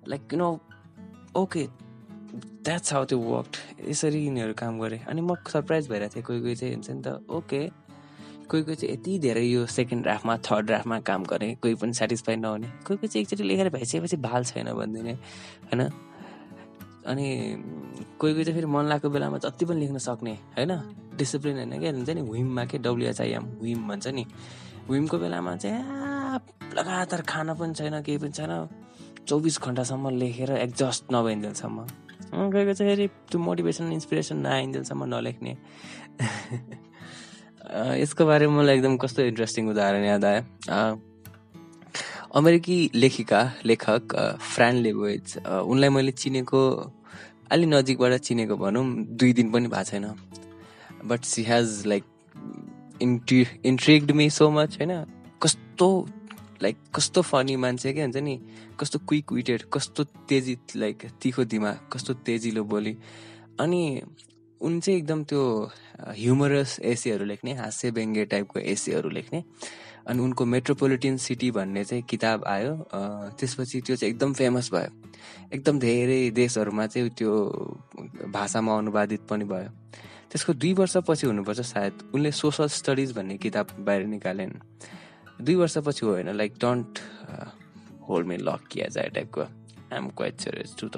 like 0.09 0.33
you 0.33 0.39
know 0.39 0.51
okay 1.37 1.67
that's 2.65 2.93
how 2.93 3.05
त्यो 3.05 3.19
वर्क 3.19 3.57
यसरी 3.89 4.25
यिनीहरू 4.25 4.55
काम 4.59 4.81
गरेँ। 4.81 4.99
अनि 5.09 5.21
म 5.21 5.35
सरप्राइज 5.53 5.89
भइरहेको 5.89 6.15
थिएँ 6.15 6.25
कोही 6.25 6.41
कोही 6.41 6.55
चाहिँ 6.55 6.75
हुन्छ 6.75 6.91
नि 6.91 7.03
त 7.07 7.09
ओके 7.31 7.63
कोही 8.53 8.63
कोही 8.63 8.77
चाहिँ 8.77 8.95
यति 8.95 9.19
धेरै 9.19 9.45
यो 9.45 9.67
सेकेन्ड 9.67 10.03
ड्राफ्टमा 10.03 10.37
थर्ड 10.37 10.67
ड्राफ्टमा 10.67 11.01
काम 11.01 11.25
गर्ने 11.25 11.55
कोही 11.55 11.75
पनि 11.75 11.93
सेटिस्फाई 11.93 12.37
नहुने 12.37 12.67
कोही 12.67 12.97
कोही 12.97 13.09
चाहिँ 13.09 13.23
एकचोटि 13.23 13.43
लेखेर 13.43 13.69
भइसकेपछि 13.69 14.17
भाल 14.17 14.45
छैन 14.45 14.73
भनिदिने 14.73 15.13
होइन? 15.13 15.83
अनि 17.07 17.29
कोही 18.19 18.33
कोही 18.33 18.45
चाहिँ 18.45 18.61
फेरि 18.61 18.67
मन 18.67 18.85
लागेको 18.85 19.11
बेलामा 19.11 19.39
जति 19.39 19.65
पनि 19.65 19.81
लेख्न 19.81 19.99
सक्ने 19.99 20.33
होइन? 20.33 20.73
डिसिप्लिन 21.17 21.57
होइन 21.57 21.81
क्या 21.81 21.93
हुन्छ 21.93 22.11
नि? 22.11 22.23
विममा 22.23 22.65
के? 22.65 22.79
डब्लुएचआइएम 22.79 23.45
विम 23.63 23.89
भन्छ 23.89 24.07
नि? 24.09 24.27
विमको 24.91 25.19
बेलामा 25.19 25.57
चाहिँ 25.57 25.83
लगातार 26.79 27.23
खाना 27.23 27.55
पनि 27.55 27.75
छैन 27.75 28.03
केही 28.03 28.19
पनि 28.19 28.33
छैन। 28.33 28.69
चौबिस 29.29 29.61
घन्टासम्म 29.63 30.11
लेखेर 30.11 30.51
एक्जस्ट 30.53 31.05
नभइन्जेलसम्म। 31.13 31.87
कोही 32.53 32.75
चाहिँ 32.75 32.93
फेरि 32.93 33.09
त्यो 33.09 33.41
मोटिभेसन 33.41 33.93
इन्सपिरेसन 33.93 34.37
नआइन्जेलसम्म 34.37 35.05
नलेख्ने। 35.15 35.57
यसको 37.73 38.25
बारेमा 38.27 38.57
मलाई 38.57 38.77
एकदम 38.77 38.97
कस्तो 38.97 39.23
इन्ट्रेस्टिङ 39.23 39.69
उदाहरण 39.71 40.05
याद 40.05 40.25
आयो। 40.25 41.01
अमेरिकी 42.35 42.79
लेखिका 42.95 43.41
लेखक 43.65 44.15
फ्रान 44.55 44.77
लेबोइज 44.77 45.37
उनलाई 45.47 45.89
मैले 45.89 46.13
चिनेको 46.13 46.61
अलि 47.51 47.67
नजिकबाट 47.67 48.15
चिनेको 48.29 48.57
भनौँ 48.57 48.85
दुई 49.17 49.33
दिन 49.33 49.51
पनि 49.53 49.69
भएको 49.69 49.85
छैन। 49.85 50.05
बट 51.05 51.25
सी 51.25 51.43
हेज 51.43 51.83
लाइक 51.87 52.05
इन्ट्रि 53.03 53.47
इन्ट्रिग्ड 53.67 54.11
मी 54.11 54.29
सो 54.31 54.51
मच 54.51 54.77
होइन? 54.79 54.93
कस्तो 55.43 55.89
लाइक 56.63 56.77
कस्तो 56.95 57.23
फनी 57.23 57.57
मान्छे 57.57 57.93
क्या 57.93 58.05
हुन्छ 58.05 58.17
नि? 58.17 58.39
कस्तो 58.81 58.99
क्विक 59.09 59.33
विटेड 59.33 59.63
कस्तो 59.73 60.05
तेजी 60.29 60.57
लाइक 60.77 61.07
तिखो 61.23 61.45
दिमाग 61.45 61.79
कस्तो 61.93 62.15
तेजिलो 62.27 62.65
बोली। 62.65 62.97
अनि 63.61 64.03
उन 64.63 64.81
चाहिँ 64.81 64.99
एकदम 64.99 65.23
त्यो 65.25 65.43
ह्युमरस 66.19 66.79
एसेहरू 66.81 67.25
लेख्ने 67.25 67.53
हास्य 67.55 67.91
व्यङ्ग्य 67.91 68.25
टाइपको 68.25 68.59
एसेहरू 68.61 69.09
लेख्ने। 69.09 69.43
अनि 70.07 70.23
उनको 70.23 70.45
मेट्रोपोलिटियन 70.45 71.17
सिटी 71.17 71.51
भन्ने 71.51 71.85
चाहिँ 71.85 72.03
किताब 72.03 72.45
आयो। 72.45 72.75
त्यसपछि 73.39 73.81
त्यो 73.81 73.97
चाहिँ 73.97 74.15
एकदम 74.15 74.33
फेमस 74.33 74.71
भयो। 74.73 74.91
एकदम 75.55 75.79
धेरै 75.79 76.31
देशहरूमा 76.31 76.87
चाहिँ 76.87 77.11
त्यो 77.11 77.33
भाषामा 78.31 78.79
अनुवादित 78.79 79.27
पनि 79.31 79.45
भयो। 79.45 79.71
त्यसको 80.31 80.53
दुई 80.53 80.73
वर्षपछि 80.75 81.27
हुनुपर्छ 81.27 81.61
सायद। 81.61 82.11
उनले 82.15 82.33
सोसल 82.33 82.69
स्टडिज 82.69 83.13
भन्ने 83.13 83.37
किताब 83.39 83.67
बाहिर 83.79 84.07
निकालेन्। 84.07 84.55
दुई 85.43 85.55
वर्षपछि 85.55 86.07
होइन 86.07 86.29
like 86.37 86.53
don't 86.61 86.99
hold 88.09 88.27
me 88.27 88.37
lock 88.37 88.67
किया 88.71 88.87
जाए 88.89 89.09
टाइपको 89.15 89.41
I'm 89.41 90.09
quite 90.17 90.35
to 90.81 90.89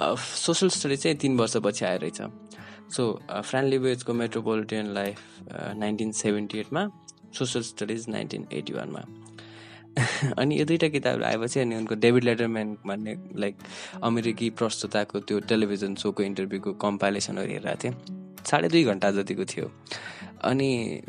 social 0.00 0.68
study 0.68 0.96
चाहिँ 0.96 1.16
तिन 1.18 1.36
वर्षपछि 1.38 1.84
आइरहेछ। 1.84 2.20
सो 2.92 3.02
फ्रान्ड 3.30 3.68
लिबेजको 3.68 4.12
मेट्रोपोलिटियन 4.14 4.86
लाइफ 4.94 5.18
नाइन्टिन 5.76 6.12
सेभेन्टी 6.12 6.58
एटमा 6.58 6.88
सोसल 7.38 7.62
स्टडिज 7.62 8.08
नाइन्टिन 8.08 8.46
एटी 8.52 8.72
वानमा 8.72 9.04
अनि 10.38 10.58
यो 10.58 10.64
दुइटा 10.64 10.88
किताबहरू 10.88 11.24
आएपछि 11.24 11.60
अनि 11.60 11.76
उनको 11.76 11.94
डेभिड 11.94 12.24
लेटरम्यान 12.24 12.76
भन्ने 12.86 13.14
लाइक 13.40 13.56
अमेरिकी 14.02 14.50
प्रस्तुताको 14.50 15.20
त्यो 15.20 15.40
टेलिभिजन 15.48 15.94
सोको 15.94 16.22
इन्टरभ्यूको 16.22 16.72
कम्पाइलेसनहरू 16.84 17.52
हेरेको 17.52 17.76
थिएँ। 17.84 17.94
साढे 18.46 18.68
दुई 18.68 18.84
घन्टा 18.84 19.10
जतिको 19.10 19.44
थियो। 19.44 19.70
अनि 20.44 21.02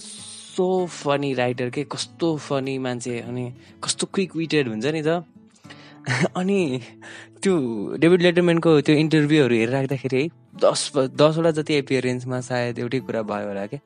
सो 0.00 0.86
फनी 0.86 1.32
राइटर 1.34 1.70
के 1.70 1.84
कस्तो 1.92 2.36
फनी 2.38 2.78
मान्छे 2.78 3.18
अनि 3.20 3.52
कस्तो 3.84 4.06
क्विक 4.14 4.36
विटेड 4.36 4.68
हुन्छ 4.68 4.86
नि 4.86 5.02
त। 5.02 5.24
अनि 6.36 6.80
त्यो 7.42 7.54
डेभिड 7.96 8.22
लेटरम्यानको 8.22 8.80
त्यो 8.80 8.94
इन्टरभ्यूहरू 8.96 9.54
हेरिराख्दाखेरि 9.54 10.22
है 10.22 10.28
दस 10.60 10.80
दसवटा 10.96 11.50
जति 11.50 11.74
एपियरेन्समा 11.74 12.40
सायद 12.40 12.78
एउटै 12.78 13.00
कुरा 13.00 13.22
भयो 13.22 13.48
होला 13.48 13.66
क्या 13.66 13.80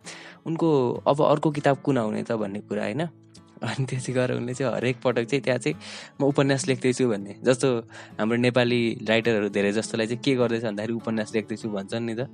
उनको 0.47 0.69
अब 1.07 1.23
अर्को 1.25 1.51
किताब 1.59 1.77
कुन 1.85 1.99
आउने 1.99 2.23
त 2.23 2.33
भन्ने 2.43 2.61
कुरा 2.67 2.83
होइन? 2.83 3.03
अनि 3.59 3.85
त्यसै 3.91 4.13
गरेर 4.13 4.37
उनले 4.37 4.55
चाहिँ 4.55 4.75
हरेक 4.75 4.97
पटक 5.03 5.25
चाहिँ 5.31 5.43
त्यहाँ 5.43 5.59
चाहिँ 5.59 5.77
म 6.21 6.25
उपन्यास 6.31 6.67
लेख्दैछु 6.69 7.09
भन्ने। 7.09 7.35
जस्तो 7.43 7.69
हाम्रो 8.19 8.37
नेपाली 8.39 8.81
राइटरहरू 9.09 9.49
धेरै 9.51 9.73
जस्तोलाई 9.79 10.07
चाहिँ 10.07 10.23
के 10.23 10.35
गर्दैछ 10.39 10.63
भन्दाखेरि 10.63 10.95
उपन्यास 10.95 11.35
लेख्दैछु 11.35 11.69
भन्छन् 11.71 12.07
नि 12.07 12.15
त। 12.15 12.31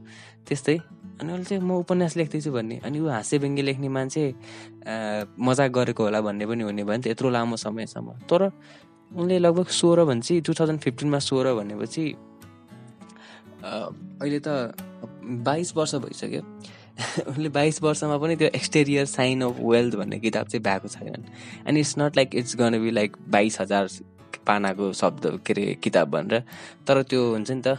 त्यस्तै। 0.49 0.77
अनि 1.21 1.33
उसले 1.33 1.45
चाहिँ 1.45 1.63
म 1.65 1.81
उपन्यास 1.81 2.17
लेख्दैछु 2.17 2.51
भन्ने। 2.53 2.77
अनि 2.85 2.99
ऊ 3.01 3.09
हाँसे 3.09 3.39
व्यङ्ग्य 3.41 3.63
लेख्ने 3.63 3.89
मान्छे 3.89 4.25
मजाक 5.41 5.71
गरेको 5.73 6.03
होला 6.05 6.21
भन्ने 6.21 6.45
पनि 6.47 6.63
हुने 6.69 6.85
भयो 6.85 6.97
नि 6.97 7.03
त। 7.05 7.07
यत्रो 7.17 7.29
लामो 7.33 7.57
समयसम्म। 7.57 8.29
तर 8.29 8.41
उनले 9.11 9.39
लगभग 9.39 9.67
सोह्र 9.81 10.05
भन्छ 10.05 10.33
टु 10.47 10.55
थाउजन्ड 10.61 10.81
फिफ्टिनमा 10.81 11.19
सोह्र 11.19 11.55
भनेपछि 11.55 12.05
अहिले 13.65 14.41
त 14.47 14.49
बाइस 15.45 15.73
वर्ष 15.77 15.95
भइसक्यो। 16.05 16.43
उनले 17.31 17.49
बाइस 17.49 17.83
वर्षमा 17.83 18.17
पनि 18.19 18.37
त्यो 18.37 18.49
एक्सटेरियर 18.55 19.05
साइन 19.07 19.43
अफ 19.43 19.57
वेल्थ 19.61 19.95
भन्ने 19.97 20.19
किताब 20.19 20.47
चाहिँ 20.47 20.63
भएको 20.63 20.89
छैन 20.89 21.25
and 21.69 21.79
it's 21.79 21.95
not 21.99 22.17
like 22.17 22.35
it's 22.35 22.57
gonna 22.57 22.79
be 22.83 22.91
like 22.91 23.17
बाइस 23.29 23.61
हजार 23.61 23.89
पानाको 24.47 24.93
शब्द 24.93 25.27
के 25.47 25.53
अरे 25.53 25.75
किताब 25.83 26.11
भनेर। 26.11 26.43
तर 26.87 27.03
त्यो 27.03 27.23
हुन्छ 27.33 27.51
नि 27.51 27.63
त 27.67 27.79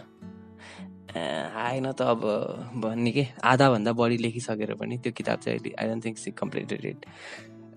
आएन 1.15 1.91
त 1.91 2.01
अब 2.01 2.21
भन्ने 2.75 3.11
के? 3.11 3.27
आधाभन्दा 3.43 3.91
बढी 3.93 4.17
लेखिसकेर 4.17 4.73
पनि 4.75 4.97
त्यो 4.97 5.11
किताब 5.17 5.39
चाहिँ 5.39 5.71
I 5.79 5.87
don't 5.87 6.05
think 6.05 6.17
she 6.17 6.31
completed 6.31 6.85
it 6.85 7.05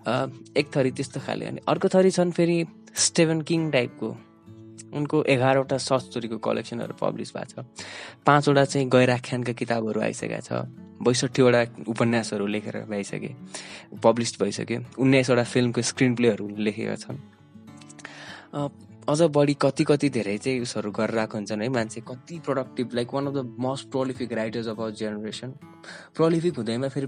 एक 0.07 0.67
थरी 0.75 0.91
त्यस्तो 0.91 1.19
खाले 1.19 1.45
अनि 1.45 1.61
अर्को 1.67 1.87
थरी 1.87 2.11
छन् 2.11 2.31
फेरि 2.31 2.65
स्टेभन 2.95 3.41
किङ 3.41 3.69
टाइपको। 3.71 4.09
उनको 4.89 5.23
एघारवटा 5.29 5.77
सर्ट 5.77 6.03
स्टोरीको 6.03 6.37
कलेक्सनहरू 6.37 6.93
पब्लिस 7.01 7.33
भएको 7.35 7.61
छ। 7.61 7.65
पाँचवटा 8.25 8.63
चाहिँ 8.65 8.87
गैराख्यानका 8.89 9.53
किताबहरू 9.53 10.01
आइसकेका 10.01 10.39
छ। 10.39 10.65
बैसठीवटा 10.99 11.61
उपन्यासहरू 11.87 12.45
लेखेर 12.47 12.77
भइसके 12.89 13.31
पब्लिस 14.03 14.41
भइसक्यो 14.41 14.79
उन्नाइसवटा 14.97 15.43
फिल्मको 15.43 15.81
स्क्रिन 15.81 16.15
प्लेहरू 16.15 16.47
लेखेका 16.57 16.95
छन्। 16.95 17.17
अझ 19.09 19.21
बढी 19.35 19.53
कति 19.61 19.83
कति 19.83 20.09
धेरै 20.09 20.37
चाहिँ 20.37 20.61
उसहरू 20.61 20.91
गरेर 20.91 21.17
आएको 21.19 21.37
हुन्छन्। 21.37 21.61
है 21.61 21.69
मान्छे 21.69 22.01
कति 22.07 22.39
productive 22.45 22.93
like 22.93 23.13
one 23.13 23.27
of 23.27 23.33
the 23.33 23.55
most 23.59 23.89
prolific 23.91 24.33
writers 24.33 24.67
of 24.67 24.79
our 24.79 24.91
generation 24.91 25.51
prolific 26.15 26.55
हुँदैमा 26.55 26.87
फेरि 26.87 27.07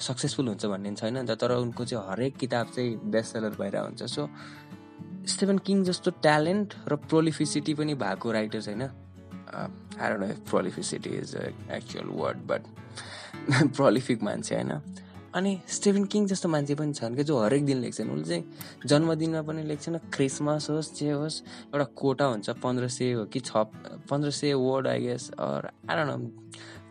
सक्सेसफुल 0.00 0.48
हुन्छ 0.48 0.66
भन्ने 0.66 0.94
छैन 0.94 1.18
नि 1.18 1.26
त 1.26 1.36
तर 1.36 1.52
उनको 1.52 1.84
चाहिँ 1.84 2.04
हरेक 2.10 2.36
किताब 2.36 2.66
चाहिँ 2.66 2.96
बेस्ट 3.10 3.32
सेलर 3.32 3.56
भइरहेको 3.60 3.86
हुन्छ। 3.86 4.02
सो 4.02 4.28
स्टेफन 5.28 5.58
किङ 5.58 5.84
जस्तो 5.84 6.10
ट्यालेन्ट 6.24 6.74
र 6.88 6.96
प्रोलिफिसिटी 7.04 7.74
पनि 7.74 7.94
भएको 7.94 8.32
राइटर 8.32 8.60
छैन 8.60 8.82
आएर 8.82 10.18
no 10.18 10.26
prolificity 10.50 11.10
is 11.10 11.34
actual 11.70 12.06
word 12.16 12.38
but 12.48 12.62
prolific 13.76 14.22
मान्छे 14.22 14.54
होइन? 14.54 14.72
अनि 15.36 15.52
स्टेफन 15.68 16.04
किङ 16.08 16.26
जस्तो 16.26 16.48
मान्छे 16.48 16.74
पनि 16.74 16.92
छन् 16.92 17.16
कि 17.16 17.24
जो 17.24 17.38
हरेक 17.38 17.64
दिन 17.66 17.78
लेख्छन्। 17.78 18.10
उसले 18.10 18.24
चाहिँ 18.24 18.88
जन्मदिनमा 18.88 19.42
पनि 19.44 19.62
लेख्छन् 19.62 19.98
क्रिसमस 20.14 20.70
होस् 20.70 20.92
जे 20.96 21.10
होस् 21.10 21.36
एउटा 21.74 21.84
कोटा 21.92 22.24
हुन्छ 22.24 22.50
पन्ध्र 22.64 22.88
सय 22.88 23.12
हो 23.12 23.24
कि 23.28 23.40
छ 23.40 23.68
पन्ध्र 24.10 24.30
सय 24.30 24.54
वर्ड 24.56 24.86
आई 24.88 25.00
गेस 25.00 25.30
न 25.36 26.32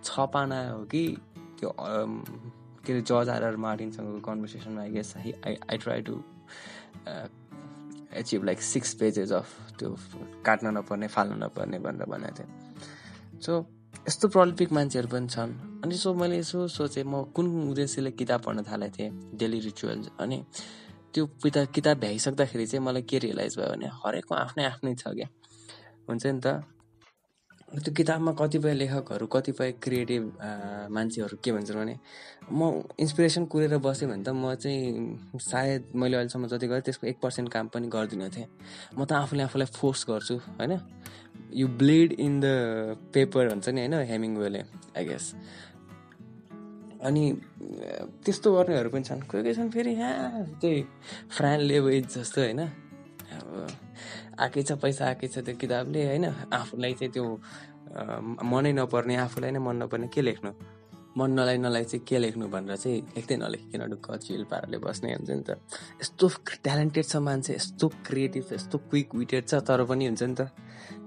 छ 0.03 0.29
पाना 0.34 0.60
हो 0.69 0.84
कि 0.86 1.03
त्यो 1.60 1.73
के 2.86 2.93
अरे 2.93 3.01
जज 3.01 3.29
आर 3.29 3.55
मार्टिनसँगको 3.58 4.19
कन्भर्सेसनमा 4.21 4.81
I 4.81 4.91
guess 4.91 5.13
I 5.17 5.34
I 5.41 5.77
try 5.77 6.01
to 6.05 6.21
achieve 8.13 8.43
like 8.45 8.62
six 8.62 8.93
pages 9.01 9.31
of 9.34 9.47
त्यो 9.79 9.89
काट्न 10.45 10.77
नपर्ने 10.77 11.08
फाल्न 11.08 11.43
नपर्ने 11.43 11.79
भनेर 11.79 12.05
भनेको 12.05 12.38
थिएँ। 12.38 13.41
सो 13.41 13.65
यस्तो 14.03 14.27
प्रलिपिक 14.27 14.71
मान्छेहरू 14.75 15.08
पनि 15.08 15.27
छन्। 15.31 15.51
अनि 15.84 15.95
सो 15.97 16.13
मैले 16.13 16.38
यसो 16.43 16.67
सोचेँ 16.67 17.03
म 17.08 17.23
कुन 17.36 17.45
उद्देश्यले 17.71 18.12
किताब 18.19 18.39
पढ्न 18.45 18.63
थालेको 18.67 18.93
थिएँ? 18.97 19.12
Daily 19.39 19.60
rituals. 19.71 20.08
अनि 20.19 20.38
त्यो 21.13 21.25
किताब 21.43 21.67
किताब 21.75 21.95
भ्याइसक्दाखेरि 21.99 22.65
चाहिँ 22.67 22.86
मलाई 22.86 23.01
के 23.10 23.17
रियलाइज 23.25 23.58
भयो 23.58 23.69
भने 23.71 23.88
हरेकको 24.03 24.34
आफ्नै 24.36 24.63
आफ्नै 24.65 24.93
छ 25.01 25.03
क्या। 25.15 25.27
हुन्छ 26.10 26.25
नि 26.25 26.39
त? 26.45 26.47
त्यो 27.65 27.91
किताबमा 27.97 28.31
कतिपय 28.39 28.73
लेखकहरू 28.73 29.25
कतिपय 29.25 29.71
क्रिएटिभ 29.84 30.23
मान्छेहरू 30.95 31.38
के 31.43 31.51
भन्छन् 31.51 31.77
भने 31.77 31.95
म 32.51 32.86
इन्सपिरेसन 32.99 33.45
कुरेर 33.51 33.77
बसेँ 33.81 34.08
भने 34.10 34.23
त 34.23 34.29
म 34.29 34.53
चाहिँ 34.53 35.39
सायद 35.41 35.81
मैले 35.97 36.15
अहिलेसम्म 36.17 36.47
जति 36.47 36.67
गरेँ 36.67 36.86
त्यसको 36.86 37.08
एक 37.08 37.17
पर्सेन्ट 37.19 37.49
काम 37.51 37.67
पनि 37.73 37.88
गर्दिनँ 37.89 38.29
थिएँ। 38.29 38.47
म 38.95 39.05
त 39.05 39.12
आफूले 39.17 39.43
आफूलाई 39.49 39.67
फोर्स 39.75 40.05
गर्छु 40.10 40.36
होइन? 40.62 40.73
You 41.53 41.67
bleed 41.67 42.12
in 42.13 42.39
the 42.39 42.45
paper 43.13 43.49
हुन्छ 43.49 43.69
नि 43.69 43.81
होइन? 43.81 43.93
हेमिङ 44.10 44.36
वेले 44.38 44.62
आई 44.97 45.05
गेस 45.05 45.34
अनि 47.01 47.23
त्यस्तो 48.25 48.53
गर्नेहरू 48.55 48.89
पनि 48.89 49.03
छन्। 49.03 49.21
कोही 49.29 49.43
कोही 49.43 49.53
छन् 49.53 49.69
फेरि 49.71 49.91
यहाँ 49.93 50.45
त्यही 50.62 50.81
फ्रान 51.38 51.60
लेवेज 51.60 52.17
जस्तो 52.17 52.41
होइन? 52.41 52.62
अब 52.62 53.67
आएकै 54.39 54.63
छ 54.63 54.71
पैसा 54.81 55.05
आएकै 55.08 55.27
छ 55.27 55.45
त्यो 55.45 55.55
किताबले 55.55 56.05
होइन? 56.05 56.25
आफूलाई 56.53 56.93
चाहिँ 56.93 57.12
त्यो 57.13 57.25
मनै 58.43 58.71
नपर्ने 58.73 59.15
आफूलाई 59.15 59.51
नै 59.51 59.60
मन 59.60 59.75
नपर्ने 59.84 60.08
के 60.08 60.21
लेख्नु? 60.21 60.51
मन 61.17 61.32
नलाई 61.32 61.58
नलाई 61.58 61.84
चाहिँ 61.84 62.04
के 62.06 62.17
लेख्नु 62.19 62.47
भनेर 62.51 62.75
चाहिँ 62.75 62.99
लेख्दै 63.15 63.36
नलेखिकन 63.39 63.82
ढुक्क 63.91 64.08
चिल 64.19 64.43
पाराले 64.51 64.78
बस्ने 64.84 65.13
हुन्छ 65.15 65.32
नि 65.32 65.43
त। 65.47 65.49
यस्तो 66.04 66.25
ट्यालेन्टेड 66.63 67.06
छ 67.06 67.15
मान्छे 67.23 67.56
यस्तो 67.56 67.86
क्रिएटिभ 68.08 68.45
यस्तो 68.54 68.78
क्विक 68.91 69.15
विटेड 69.15 69.43
छ 69.47 69.63
तर 69.63 69.84
पनि 69.88 70.06
हुन्छ 70.12 70.23
नि 70.23 70.36
त। 70.36 70.51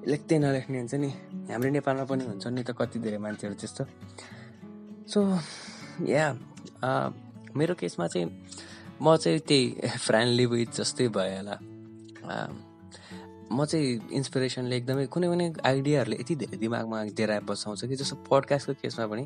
लेख्दै 0.08 0.38
नलेख्ने 0.40 0.78
हुन्छ 0.78 0.94
नि। 0.96 1.10
हाम्रो 1.52 1.70
नेपालमा 1.76 2.04
पनि 2.08 2.24
हुन्छ 2.24 2.44
नि 2.56 2.62
त 2.64 2.70
कति 2.72 2.98
धेरै 3.04 3.18
मान्छेहरू 3.20 3.54
त्यस्तो। 3.60 3.84
सो 5.12 5.18
या 6.08 6.26
मेरो 7.52 7.74
केसमा 7.76 8.06
चाहिँ 8.08 8.26
म 9.04 9.16
चाहिँ 9.16 9.38
त्यही 9.44 9.98
फ्रेन्डली 10.08 10.46
विथ 10.46 10.72
जस्तै 10.80 11.08
भयो 11.12 11.36
होला। 11.36 11.56
म 13.52 13.64
चाहिँ 13.64 14.08
इन्सपिरेसनले 14.12 14.76
एकदमै 14.76 15.06
कुनै 15.12 15.26
कुनै 15.28 15.46
आइडियाहरूले 15.64 16.16
यति 16.20 16.34
धेरै 16.40 16.56
दिमागमा 16.64 16.98
डेराए 17.16 17.40
बसाउँछ 17.48 17.84
कि 17.88 17.96
जस्तो 17.96 18.16
पडकास्टको 18.28 18.74
केसमा 18.82 19.04
पनि 19.08 19.24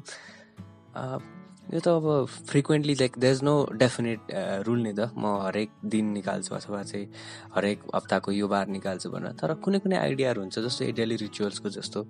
यो 0.96 1.81
त 1.81 1.88
अब 1.88 2.26
frequently 2.48 2.94
like 2.94 3.18
the 3.18 3.24
is 3.24 3.42
no 3.42 3.55
definite 3.83 4.20
rule 4.66 4.81
नि 4.83 4.92
त। 4.92 5.11
म 5.16 5.24
हरेक 5.46 5.70
दिन 5.85 6.07
निकाल्छु 6.12 6.55
अथवा 6.55 6.83
चाहिँ 6.83 7.07
हरेक 7.55 7.78
हप्ताको 7.94 8.33
यो 8.33 8.48
बार 8.48 8.66
निकाल्छु 8.76 9.11
भनेर। 9.11 9.33
तर 9.40 9.55
कुनै 9.64 9.78
कुनै 9.78 9.96
आइडियाहरू 9.96 10.40
हुन्छ 10.40 10.59
जस्तो 10.59 10.90
डेली 10.98 11.16
रिचुअल्सको 11.24 11.68
जस्तो। 11.78 12.00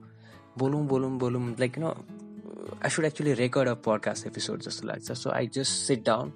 बोलौँ 0.58 0.82
बोलौँ 0.86 1.10
बोलौँ 1.18 1.42
like 1.60 1.78
no 1.78 1.88
I 2.82 2.90
should 2.90 3.04
actually 3.04 3.32
record 3.34 3.68
a 3.68 3.74
podcast 3.86 4.26
episode 4.26 4.60
जस्तो 4.62 4.86
लाग्छ। 4.88 5.12
So 5.12 5.30
I 5.30 5.46
just 5.54 5.72
sit 5.86 6.04
down 6.06 6.32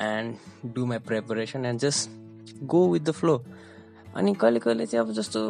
and 0.00 0.72
do 0.74 0.86
my 0.86 0.98
preparation 1.08 1.64
and 1.66 1.80
just 1.80 2.62
go 2.64 2.86
with 2.92 3.00
the 3.00 3.10
flow 3.20 3.34
अनि 4.16 4.34
कहिले 4.34 4.60
कहिले 4.60 4.86
चाहिँ 4.86 5.06
अब 5.06 5.12
जस्तो 5.14 5.40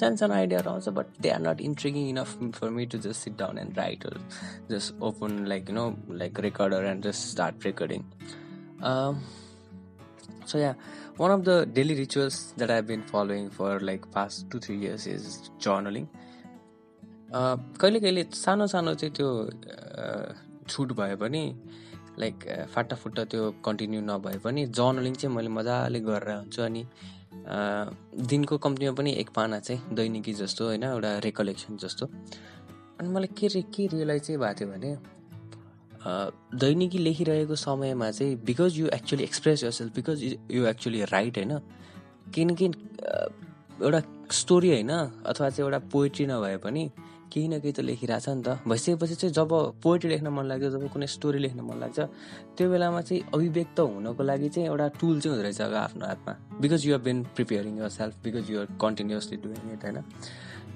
सानो 0.00 0.16
सानो 0.16 0.34
आइडियाहरू 0.34 0.70
आउँछ 0.70 0.88
but 0.98 1.20
they 1.20 1.30
are 1.30 1.40
not 1.40 1.60
intriguing 1.60 2.08
enough 2.08 2.52
for 2.54 2.70
me 2.70 2.86
to 2.86 2.98
just 2.98 3.24
sit 3.24 3.36
down 3.38 3.58
and 3.58 3.78
write 3.78 4.06
just 4.70 5.02
open 5.02 5.44
like 5.46 5.70
you 5.70 5.74
know 5.74 5.86
like 6.14 6.40
recorder 6.40 6.84
and 6.84 7.04
just 7.04 7.28
start 7.28 7.66
recording 7.66 8.04
so 10.46 10.58
yeah 10.58 10.74
one 11.18 11.30
of 11.30 11.40
the 11.40 11.72
daily 11.74 11.94
rituals 11.94 12.40
that 12.58 12.70
I 12.70 12.82
been 12.82 13.02
following 13.10 13.48
for 13.48 13.80
like 13.82 14.04
past 14.14 14.50
two 14.52 14.58
three 14.58 14.80
years 14.80 15.08
is 15.08 15.50
journaling 15.62 16.06
कहिले 17.32 18.00
कहिले 18.00 18.26
सानो 18.34 18.66
सानो 18.66 18.94
चाहिँ 18.94 19.14
त्यो 19.14 19.30
छुट 20.68 20.92
भए 20.92 21.16
पनि 21.16 21.42
like 22.18 22.44
फाटाफुट्टा 22.74 23.24
त्यो 23.24 23.50
कन्टिन्यू 23.64 24.00
नभए 24.00 24.38
पनि 24.44 24.66
जर्नलिङ 24.78 25.14
चाहिँ 25.14 25.34
मैले 25.36 25.48
मजाले 25.48 26.00
गरेर 26.00 26.36
हुन्छु 26.36 26.62
अनि 26.62 26.86
दिनको 27.48 28.58
कम्तीमा 28.58 28.92
पनि 28.92 29.12
एक 29.12 29.30
पाना 29.30 29.60
चाहिँ 29.60 29.94
दैनिकी 29.94 30.32
जस्तो 30.32 30.64
होइन 30.64 30.82
एउटा 30.82 31.18
रेकलेक्सन 31.18 31.76
जस्तो। 31.76 32.06
अनि 33.00 33.08
मलाई 33.08 33.26
के 33.38 33.46
रे 33.46 33.62
के 33.62 33.86
रियलाइज 33.86 34.22
चाहिँ 34.22 34.40
भएको 34.40 34.60
थियो 34.60 34.68
भने 34.68 34.96
दैनिकी 36.58 36.98
लेखिरहेको 36.98 37.54
समयमा 37.54 38.10
चाहिँ 38.10 38.36
because 38.36 38.78
you 38.78 38.86
actually 38.86 39.24
express 39.24 39.64
yourself 39.70 39.94
because 39.94 40.22
you 40.50 40.66
actually 40.66 41.04
write 41.04 41.38
होइन 41.38 41.58
किनकि 42.34 42.66
एउटा 43.82 44.02
स्टोरी 44.30 44.70
होइन 44.70 44.90
अथवा 44.90 45.50
चाहिँ 45.50 45.64
एउटा 45.64 45.78
पोइट्री 45.78 46.26
नभए 46.26 46.56
पनि 46.56 46.90
केही 47.32 47.48
न 47.48 47.58
केही 47.60 47.72
त 47.72 47.80
लेखिरहेछ 47.80 48.28
नि 48.28 48.42
त। 48.42 48.48
भइसकेपछि 48.68 49.14
चाहिँ 49.14 49.32
जब 49.34 49.50
पोइट्री 49.82 50.08
लेख्न 50.10 50.28
मन 50.28 50.44
लाग्छ 50.46 50.64
जब 50.74 50.88
कुनै 50.92 51.06
स्टोरी 51.06 51.38
लेख्न 51.38 51.60
मन 51.60 51.76
लाग्छ 51.80 51.98
त्यो 52.56 52.70
बेलामा 52.70 53.00
चाहिँ 53.00 53.22
अभिव्यक्त 53.34 53.80
हुनको 53.80 54.22
लागि 54.22 54.48
चाहिँ 54.48 54.68
एउटा 54.68 54.86
टुल 55.00 55.20
चाहिँ 55.20 55.36
हुँदो 55.36 55.42
रहेछ 55.42 55.60
आफ्नो 55.60 56.06
हातमा। 56.06 56.32
Because 56.60 56.86
you 56.86 56.92
have 56.92 57.02
been 57.04 57.22
preparing 57.36 57.78
yourself 57.98 58.14
because 58.24 58.50
you're 58.50 58.66
continuously 58.80 59.36
doing 59.44 59.72
it 59.72 59.84
होइन? 59.84 59.98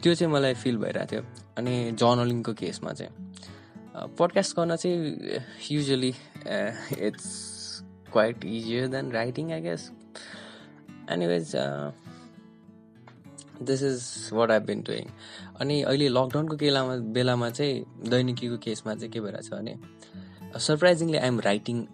त्यो 0.02 0.14
चाहिँ 0.14 0.32
मलाई 0.32 0.54
फिल 0.54 0.76
भइरहेको 0.78 1.10
थियो। 1.12 1.22
अनि 1.58 1.74
जर्नलिङको 2.00 2.52
केसमा 2.60 2.92
चाहिँ। 2.92 3.12
पडकास्ट 4.18 4.56
गर्न 4.56 4.76
चाहिँ 4.76 4.98
usually 5.70 6.12
it's 7.06 7.26
quite 8.12 8.44
easier 8.44 8.86
than 8.88 9.10
writing 9.12 9.52
I 9.52 9.60
guess 9.60 9.90
anyways 11.10 11.52
this 13.62 13.82
is 13.82 14.30
what 14.32 14.50
I 14.50 14.58
been 14.68 14.82
doing 14.88 15.08
अनि 15.60 15.80
अहिले 15.82 16.08
लकडाउनको 16.08 16.56
बेलामा 16.56 16.96
बेलामा 17.16 17.50
चाहिँ 17.50 17.84
दैनिकीको 18.10 18.56
केसमा 18.64 18.94
चाहिँ 18.94 19.12
के 19.12 19.20
भइरहेछ 19.20 19.50
भने 19.52 19.76
surprisingly 20.58 21.18
I 21.18 21.28
am 21.28 21.40
writing 21.40 21.86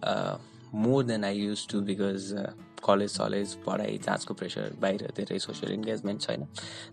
more 0.74 1.04
than 1.04 1.24
I 1.24 1.36
used 1.38 1.66
to 1.68 1.80
because 1.88 2.32
college 2.84 3.10
सलेज 3.10 3.54
पढाइ 3.66 3.98
जाँचको 4.04 4.34
प्रेसर 4.34 4.72
बाहिर 4.80 5.02
धेरै 5.16 5.38
सोसियल 5.38 5.72
इन्गेजमेन्ट 5.72 6.20
छैन। 6.22 6.46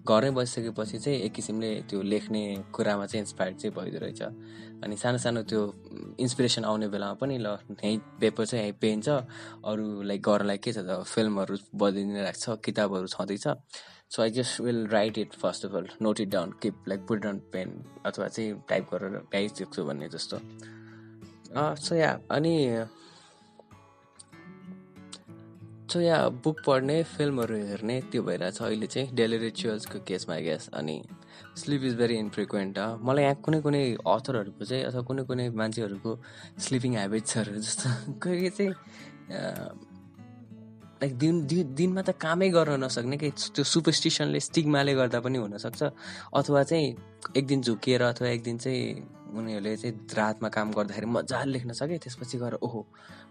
घरै 0.08 0.30
बसिसकेपछि 0.32 1.00
चाहिँ 1.00 1.20
एक 1.22 1.34
किसिमले 1.34 1.70
त्यो 1.90 2.02
लेख्ने 2.02 2.42
कुरामा 2.74 3.06
चाहिँ 3.06 3.22
इन्सपायर्ड 3.24 3.58
चाहिँ 3.58 3.76
भइदो 3.76 4.00
रहेछ। 4.06 4.22
अनि 4.84 4.96
सानो 4.98 5.18
सानो 5.18 5.44
त्यो 5.44 5.62
इन्सपिरेसन 6.20 6.64
आउने 6.66 6.88
बेलामा 6.90 7.14
पनि 7.22 7.38
ल 7.38 7.58
यहीँ 7.84 7.98
पेपर 8.22 8.46
चाहिँ 8.46 8.64
यहीँ 8.64 8.78
पेन 8.82 9.02
छ। 9.02 9.10
अरू 9.70 10.02
लाइक 10.10 10.22
घरलाई 10.22 10.58
के 10.58 10.74
छ 10.74 10.78
त 10.88 11.04
फिल्महरू 11.06 11.58
बदिदिने 11.78 12.32
छ 12.32 12.58
किताबहरू 12.66 13.08
छँदैछ। 13.14 13.48
So 14.12 14.22
I 14.22 14.30
just 14.30 14.62
will 14.62 14.88
write 14.88 15.18
it 15.18 15.34
first 15.34 15.66
of 15.66 15.76
all 15.76 15.88
note 16.02 16.20
it 16.20 16.30
down 16.30 16.52
keep 16.62 16.84
like 16.88 17.06
put 17.08 17.20
down 17.20 17.40
pen 17.54 17.84
अथवा 18.06 18.28
चाहिँ 18.28 18.64
टाइप 18.70 18.90
गरेर 18.94 19.10
गाइसक्छु 19.10 19.84
भन्ने 19.84 20.10
जस्तो। 20.10 20.40
सो 21.76 21.96
या 21.96 22.20
अनि 22.32 22.86
सो 25.94 26.00
या 26.02 26.30
बुक 26.30 26.60
पढ्ने 26.66 27.04
फिल्महरू 27.04 27.56
हेर्ने 27.56 28.02
त्यो 28.02 28.24
भइरहेछ 28.24 28.62
अहिले 28.62 28.88
चाहिँ 28.88 29.16
डेली 29.16 29.38
रिचुअल्सको 29.38 30.00
केसमा 30.00 30.36
ग्यास 30.36 30.70
अनि 30.74 31.04
स्लिप 31.58 31.84
इज 31.84 31.96
भेरी 31.96 32.16
इन्फ्रिक्वेन्ट 32.16 32.80
मलाई 32.80 33.24
यहाँ 33.24 33.36
कुनै 33.36 33.62
कुनै 33.62 33.84
अथरहरूको 34.08 34.66
चाहिँ 34.66 34.84
अथवा 34.84 35.02
कुनै 35.02 35.24
कुनै 35.24 35.50
मान्छेहरूको 35.50 36.20
स्लिपिङ 36.60 36.98
हेबिट्सहरू 36.98 37.54
जस्तो। 37.54 38.14
कोही 38.24 38.50
चाहिँ 38.50 38.74
लाइक 41.04 41.18
दिन 41.20 41.36
दिनमा 41.76 42.02
त 42.02 42.16
कामै 42.16 42.50
गर्न 42.50 42.80
नसक्ने 42.84 43.18
कि 43.20 43.30
त्यो 43.52 43.64
सुपरस्टिसनले 43.68 44.40
स्टिगमाले 44.40 44.94
गर्दा 44.96 45.20
पनि 45.20 45.38
हुनसक्छ। 45.38 45.82
अथवा 46.32 46.64
चाहिँ 46.64 46.88
एक 47.38 47.46
दिन 47.48 47.62
झुकिएर 47.62 48.02
अथवा 48.04 48.28
एक 48.30 48.44
दिन 48.44 48.58
चाहिँ 48.64 48.84
उनीहरूले 49.36 49.76
चाहिँ 49.78 49.96
रातमा 50.16 50.50
काम 50.56 50.72
गर्दाखेरि 50.72 51.08
मजाले 51.12 51.52
लेख्न 51.52 51.72
सके 51.76 51.98
त्यसपछि 51.98 52.38
गएर 52.38 52.54
ओहो 52.64 52.82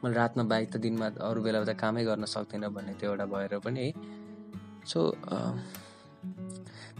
मैले 0.05 0.15
रातमा 0.17 0.45
बाहेक 0.53 0.69
त 0.73 0.77
दिनमा 0.85 1.07
अरू 1.25 1.41
बेला 1.43 1.65
त 1.65 1.73
कामै 1.81 2.05
गर्न 2.05 2.25
सक्दैन 2.29 2.69
भन्ने 2.77 2.93
त्यो 3.01 3.11
एउटा 3.11 3.27
भएर 3.33 3.59
पनि 3.65 3.81
है। 3.81 3.93
सो 4.85 5.01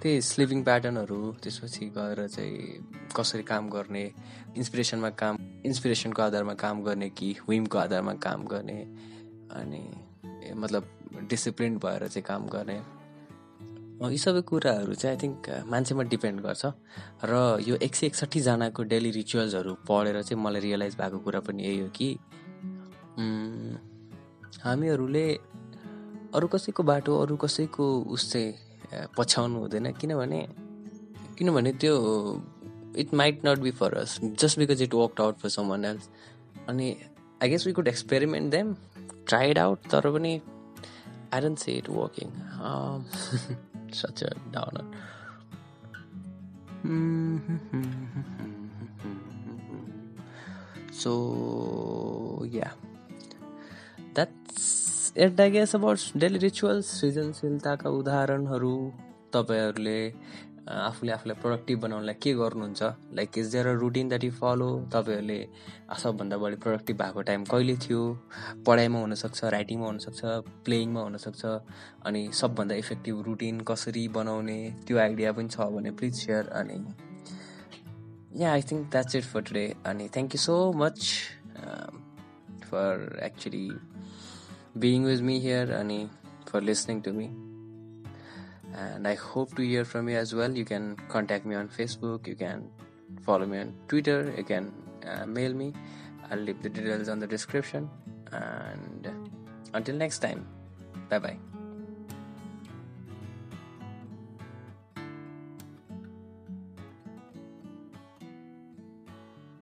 त्यही 0.01 0.21
स्लिपिङ 0.23 0.63
प्याटर्नहरू 0.65 1.21
त्यसपछि 1.43 1.85
गएर 1.99 2.27
चाहिँ 2.29 2.57
कसरी 3.17 3.43
काम 3.43 3.69
गर्ने 3.71 4.05
इन्सपिरेसनमा 4.57 5.11
काम 5.21 5.35
इन्सपिरेसनको 5.69 6.23
आधारमा 6.23 6.55
काम 6.65 6.83
गर्ने 6.83 7.09
कि 7.11 7.29
विमको 7.49 7.79
आधारमा 7.79 8.15
काम 8.25 8.47
गर्ने 8.55 8.79
अनि 9.61 9.83
मतलब 10.55 10.83
डिसिप्लिन 11.31 11.77
भएर 11.79 12.07
चाहिँ 12.09 12.25
काम 12.25 12.47
गर्ने। 12.49 12.81
यी 14.03 14.19
सबै 14.19 14.41
कुराहरू 14.43 14.95
चाहिँ 14.95 15.17
आई 15.17 15.23
थिङ्क 15.23 15.49
मान्छेमा 15.71 16.03
डिपेन्ड 16.13 16.41
गर्छ। 16.41 16.65
र 17.25 17.33
यो 17.63 17.77
एक 17.77 17.95
सय 17.95 18.07
एकसट्ठीजनाको 18.07 18.83
डेली 18.83 19.11
रिचुअल्सहरू 19.11 19.75
पढेर 19.89 20.23
चाहिँ 20.23 20.43
मलाई 20.45 20.61
रियलाइज 20.61 20.95
भएको 20.97 21.19
कुरा 21.19 21.41
पनि 21.47 21.63
यही 21.63 21.81
हो 21.81 21.89
कि 21.97 22.09
हामीहरूले 24.63 25.27
अरू 26.35 26.47
कसैको 26.49 26.83
बाटो 26.83 27.19
अरू 27.23 27.37
कसैको 27.37 27.87
उस 28.11 28.33
चाहिँ 28.33 29.07
पछ्याउनु 29.19 29.59
हुँदैन। 29.61 29.93
किनभने 29.93 30.41
किनभने 31.39 31.73
त्यो 31.73 31.95
it 32.99 33.15
might 33.15 33.47
not 33.47 33.59
be 33.59 33.71
for 33.71 33.95
us 33.99 34.19
just 34.23 34.59
because 34.59 34.83
it 34.83 34.95
work 34.95 35.21
out 35.21 35.37
for 35.39 35.49
some 35.49 35.85
else 35.85 36.09
अनि 36.69 36.97
I 37.43 37.49
guess 37.49 37.67
we 37.67 37.73
could 37.73 37.89
experiment 37.89 38.51
them 38.51 38.75
tried 39.33 39.59
out 39.59 39.91
तर 39.93 40.11
पनि 40.19 40.35
I 41.35 41.41
don't 41.41 41.59
see 41.67 41.73
it 41.83 41.91
working 41.99 42.31
such 43.95 44.23
a 44.23 44.31
downer. 44.51 44.85
so 50.93 52.45
yeah 52.51 52.73
that's 54.15 55.13
it 55.15 55.39
I 55.39 55.49
guess 55.49 55.75
about 55.75 56.01
daily 56.17 56.41
rituals 56.45 56.89
सृजनशीलताका 56.99 57.91
उदाहरणहरू 58.01 58.75
तपाईँहरूले 59.35 60.01
आफूले 60.69 61.13
आफूलाई 61.13 61.41
productive 61.43 61.81
बनाउनलाई 61.81 62.15
के 62.15 62.33
गर्नुहुन्छ? 62.35 62.83
Like 63.15 63.39
is 63.39 63.47
there 63.53 63.67
a 63.67 63.73
routine 63.73 64.09
that 64.09 64.25
you 64.25 64.31
follow 64.33 64.69
तपाईँहरूले 64.95 65.49
सबभन्दा 66.03 66.37
बढी 66.37 66.57
प्रोडक्टिभ 66.57 66.97
भएको 66.97 67.23
टाइम 67.23 67.45
कहिले 67.45 67.77
थियो? 67.77 68.03
पढाइमा 68.67 69.01
हुनसक्छ 69.01 69.45
राइटिङमा 69.45 69.87
हुनसक्छ 69.87 70.21
प्लेइङमा 70.65 71.01
हुनसक्छ 71.01 71.45
अनि 72.07 72.31
सबभन्दा 72.33 72.75
इफेक्टिभ 72.75 73.23
रुटिन 73.27 73.61
कसरी 73.61 74.09
बनाउने? 74.09 74.59
त्यो 74.87 74.99
आइडिया 74.99 75.33
पनि 75.33 75.49
छ 75.49 75.71
भने 75.75 75.91
प्लिज 75.91 76.15
सेयर 76.15 76.49
अनि 76.49 76.79
yeah 78.41 78.53
I 78.53 78.63
think 78.63 78.91
that's 78.91 79.15
it 79.15 79.25
for 79.25 79.43
today 79.43 79.67
अनि 79.87 80.09
thank 80.09 80.35
you 80.35 80.41
so 80.41 80.73
much 80.73 81.13
for 82.71 83.21
actually 83.23 83.69
being 84.77 85.05
with 85.05 85.23
me 85.23 85.41
here 85.41 85.73
अनि 85.73 86.07
for 86.49 86.63
listening 86.63 87.01
to 87.01 87.13
me 87.13 87.52
and 88.75 89.07
I 89.07 89.15
hope 89.15 89.55
to 89.57 89.63
hear 89.63 89.85
from 89.85 90.09
you 90.09 90.17
as 90.17 90.35
well. 90.35 90.51
You 90.51 90.65
can 90.65 90.97
contact 91.09 91.47
me 91.47 91.55
on 91.55 91.69
Facebook, 91.69 92.27
you 92.27 92.35
can 92.35 92.71
follow 93.23 93.47
me 93.47 93.59
on 93.59 93.75
Twitter, 93.89 94.33
you 94.37 94.45
can 94.45 94.73
uh, 95.07 95.27
mail 95.27 95.53
me. 95.55 95.73
I'll 96.31 96.39
leave 96.39 96.63
the 96.63 96.69
details 96.69 97.09
on 97.09 97.19
the 97.19 97.27
description. 97.27 97.91
And 98.33 99.11
until 99.75 99.97
next 99.97 100.21
time, 100.21 100.47
bye 101.09 101.19
bye. 101.19 101.52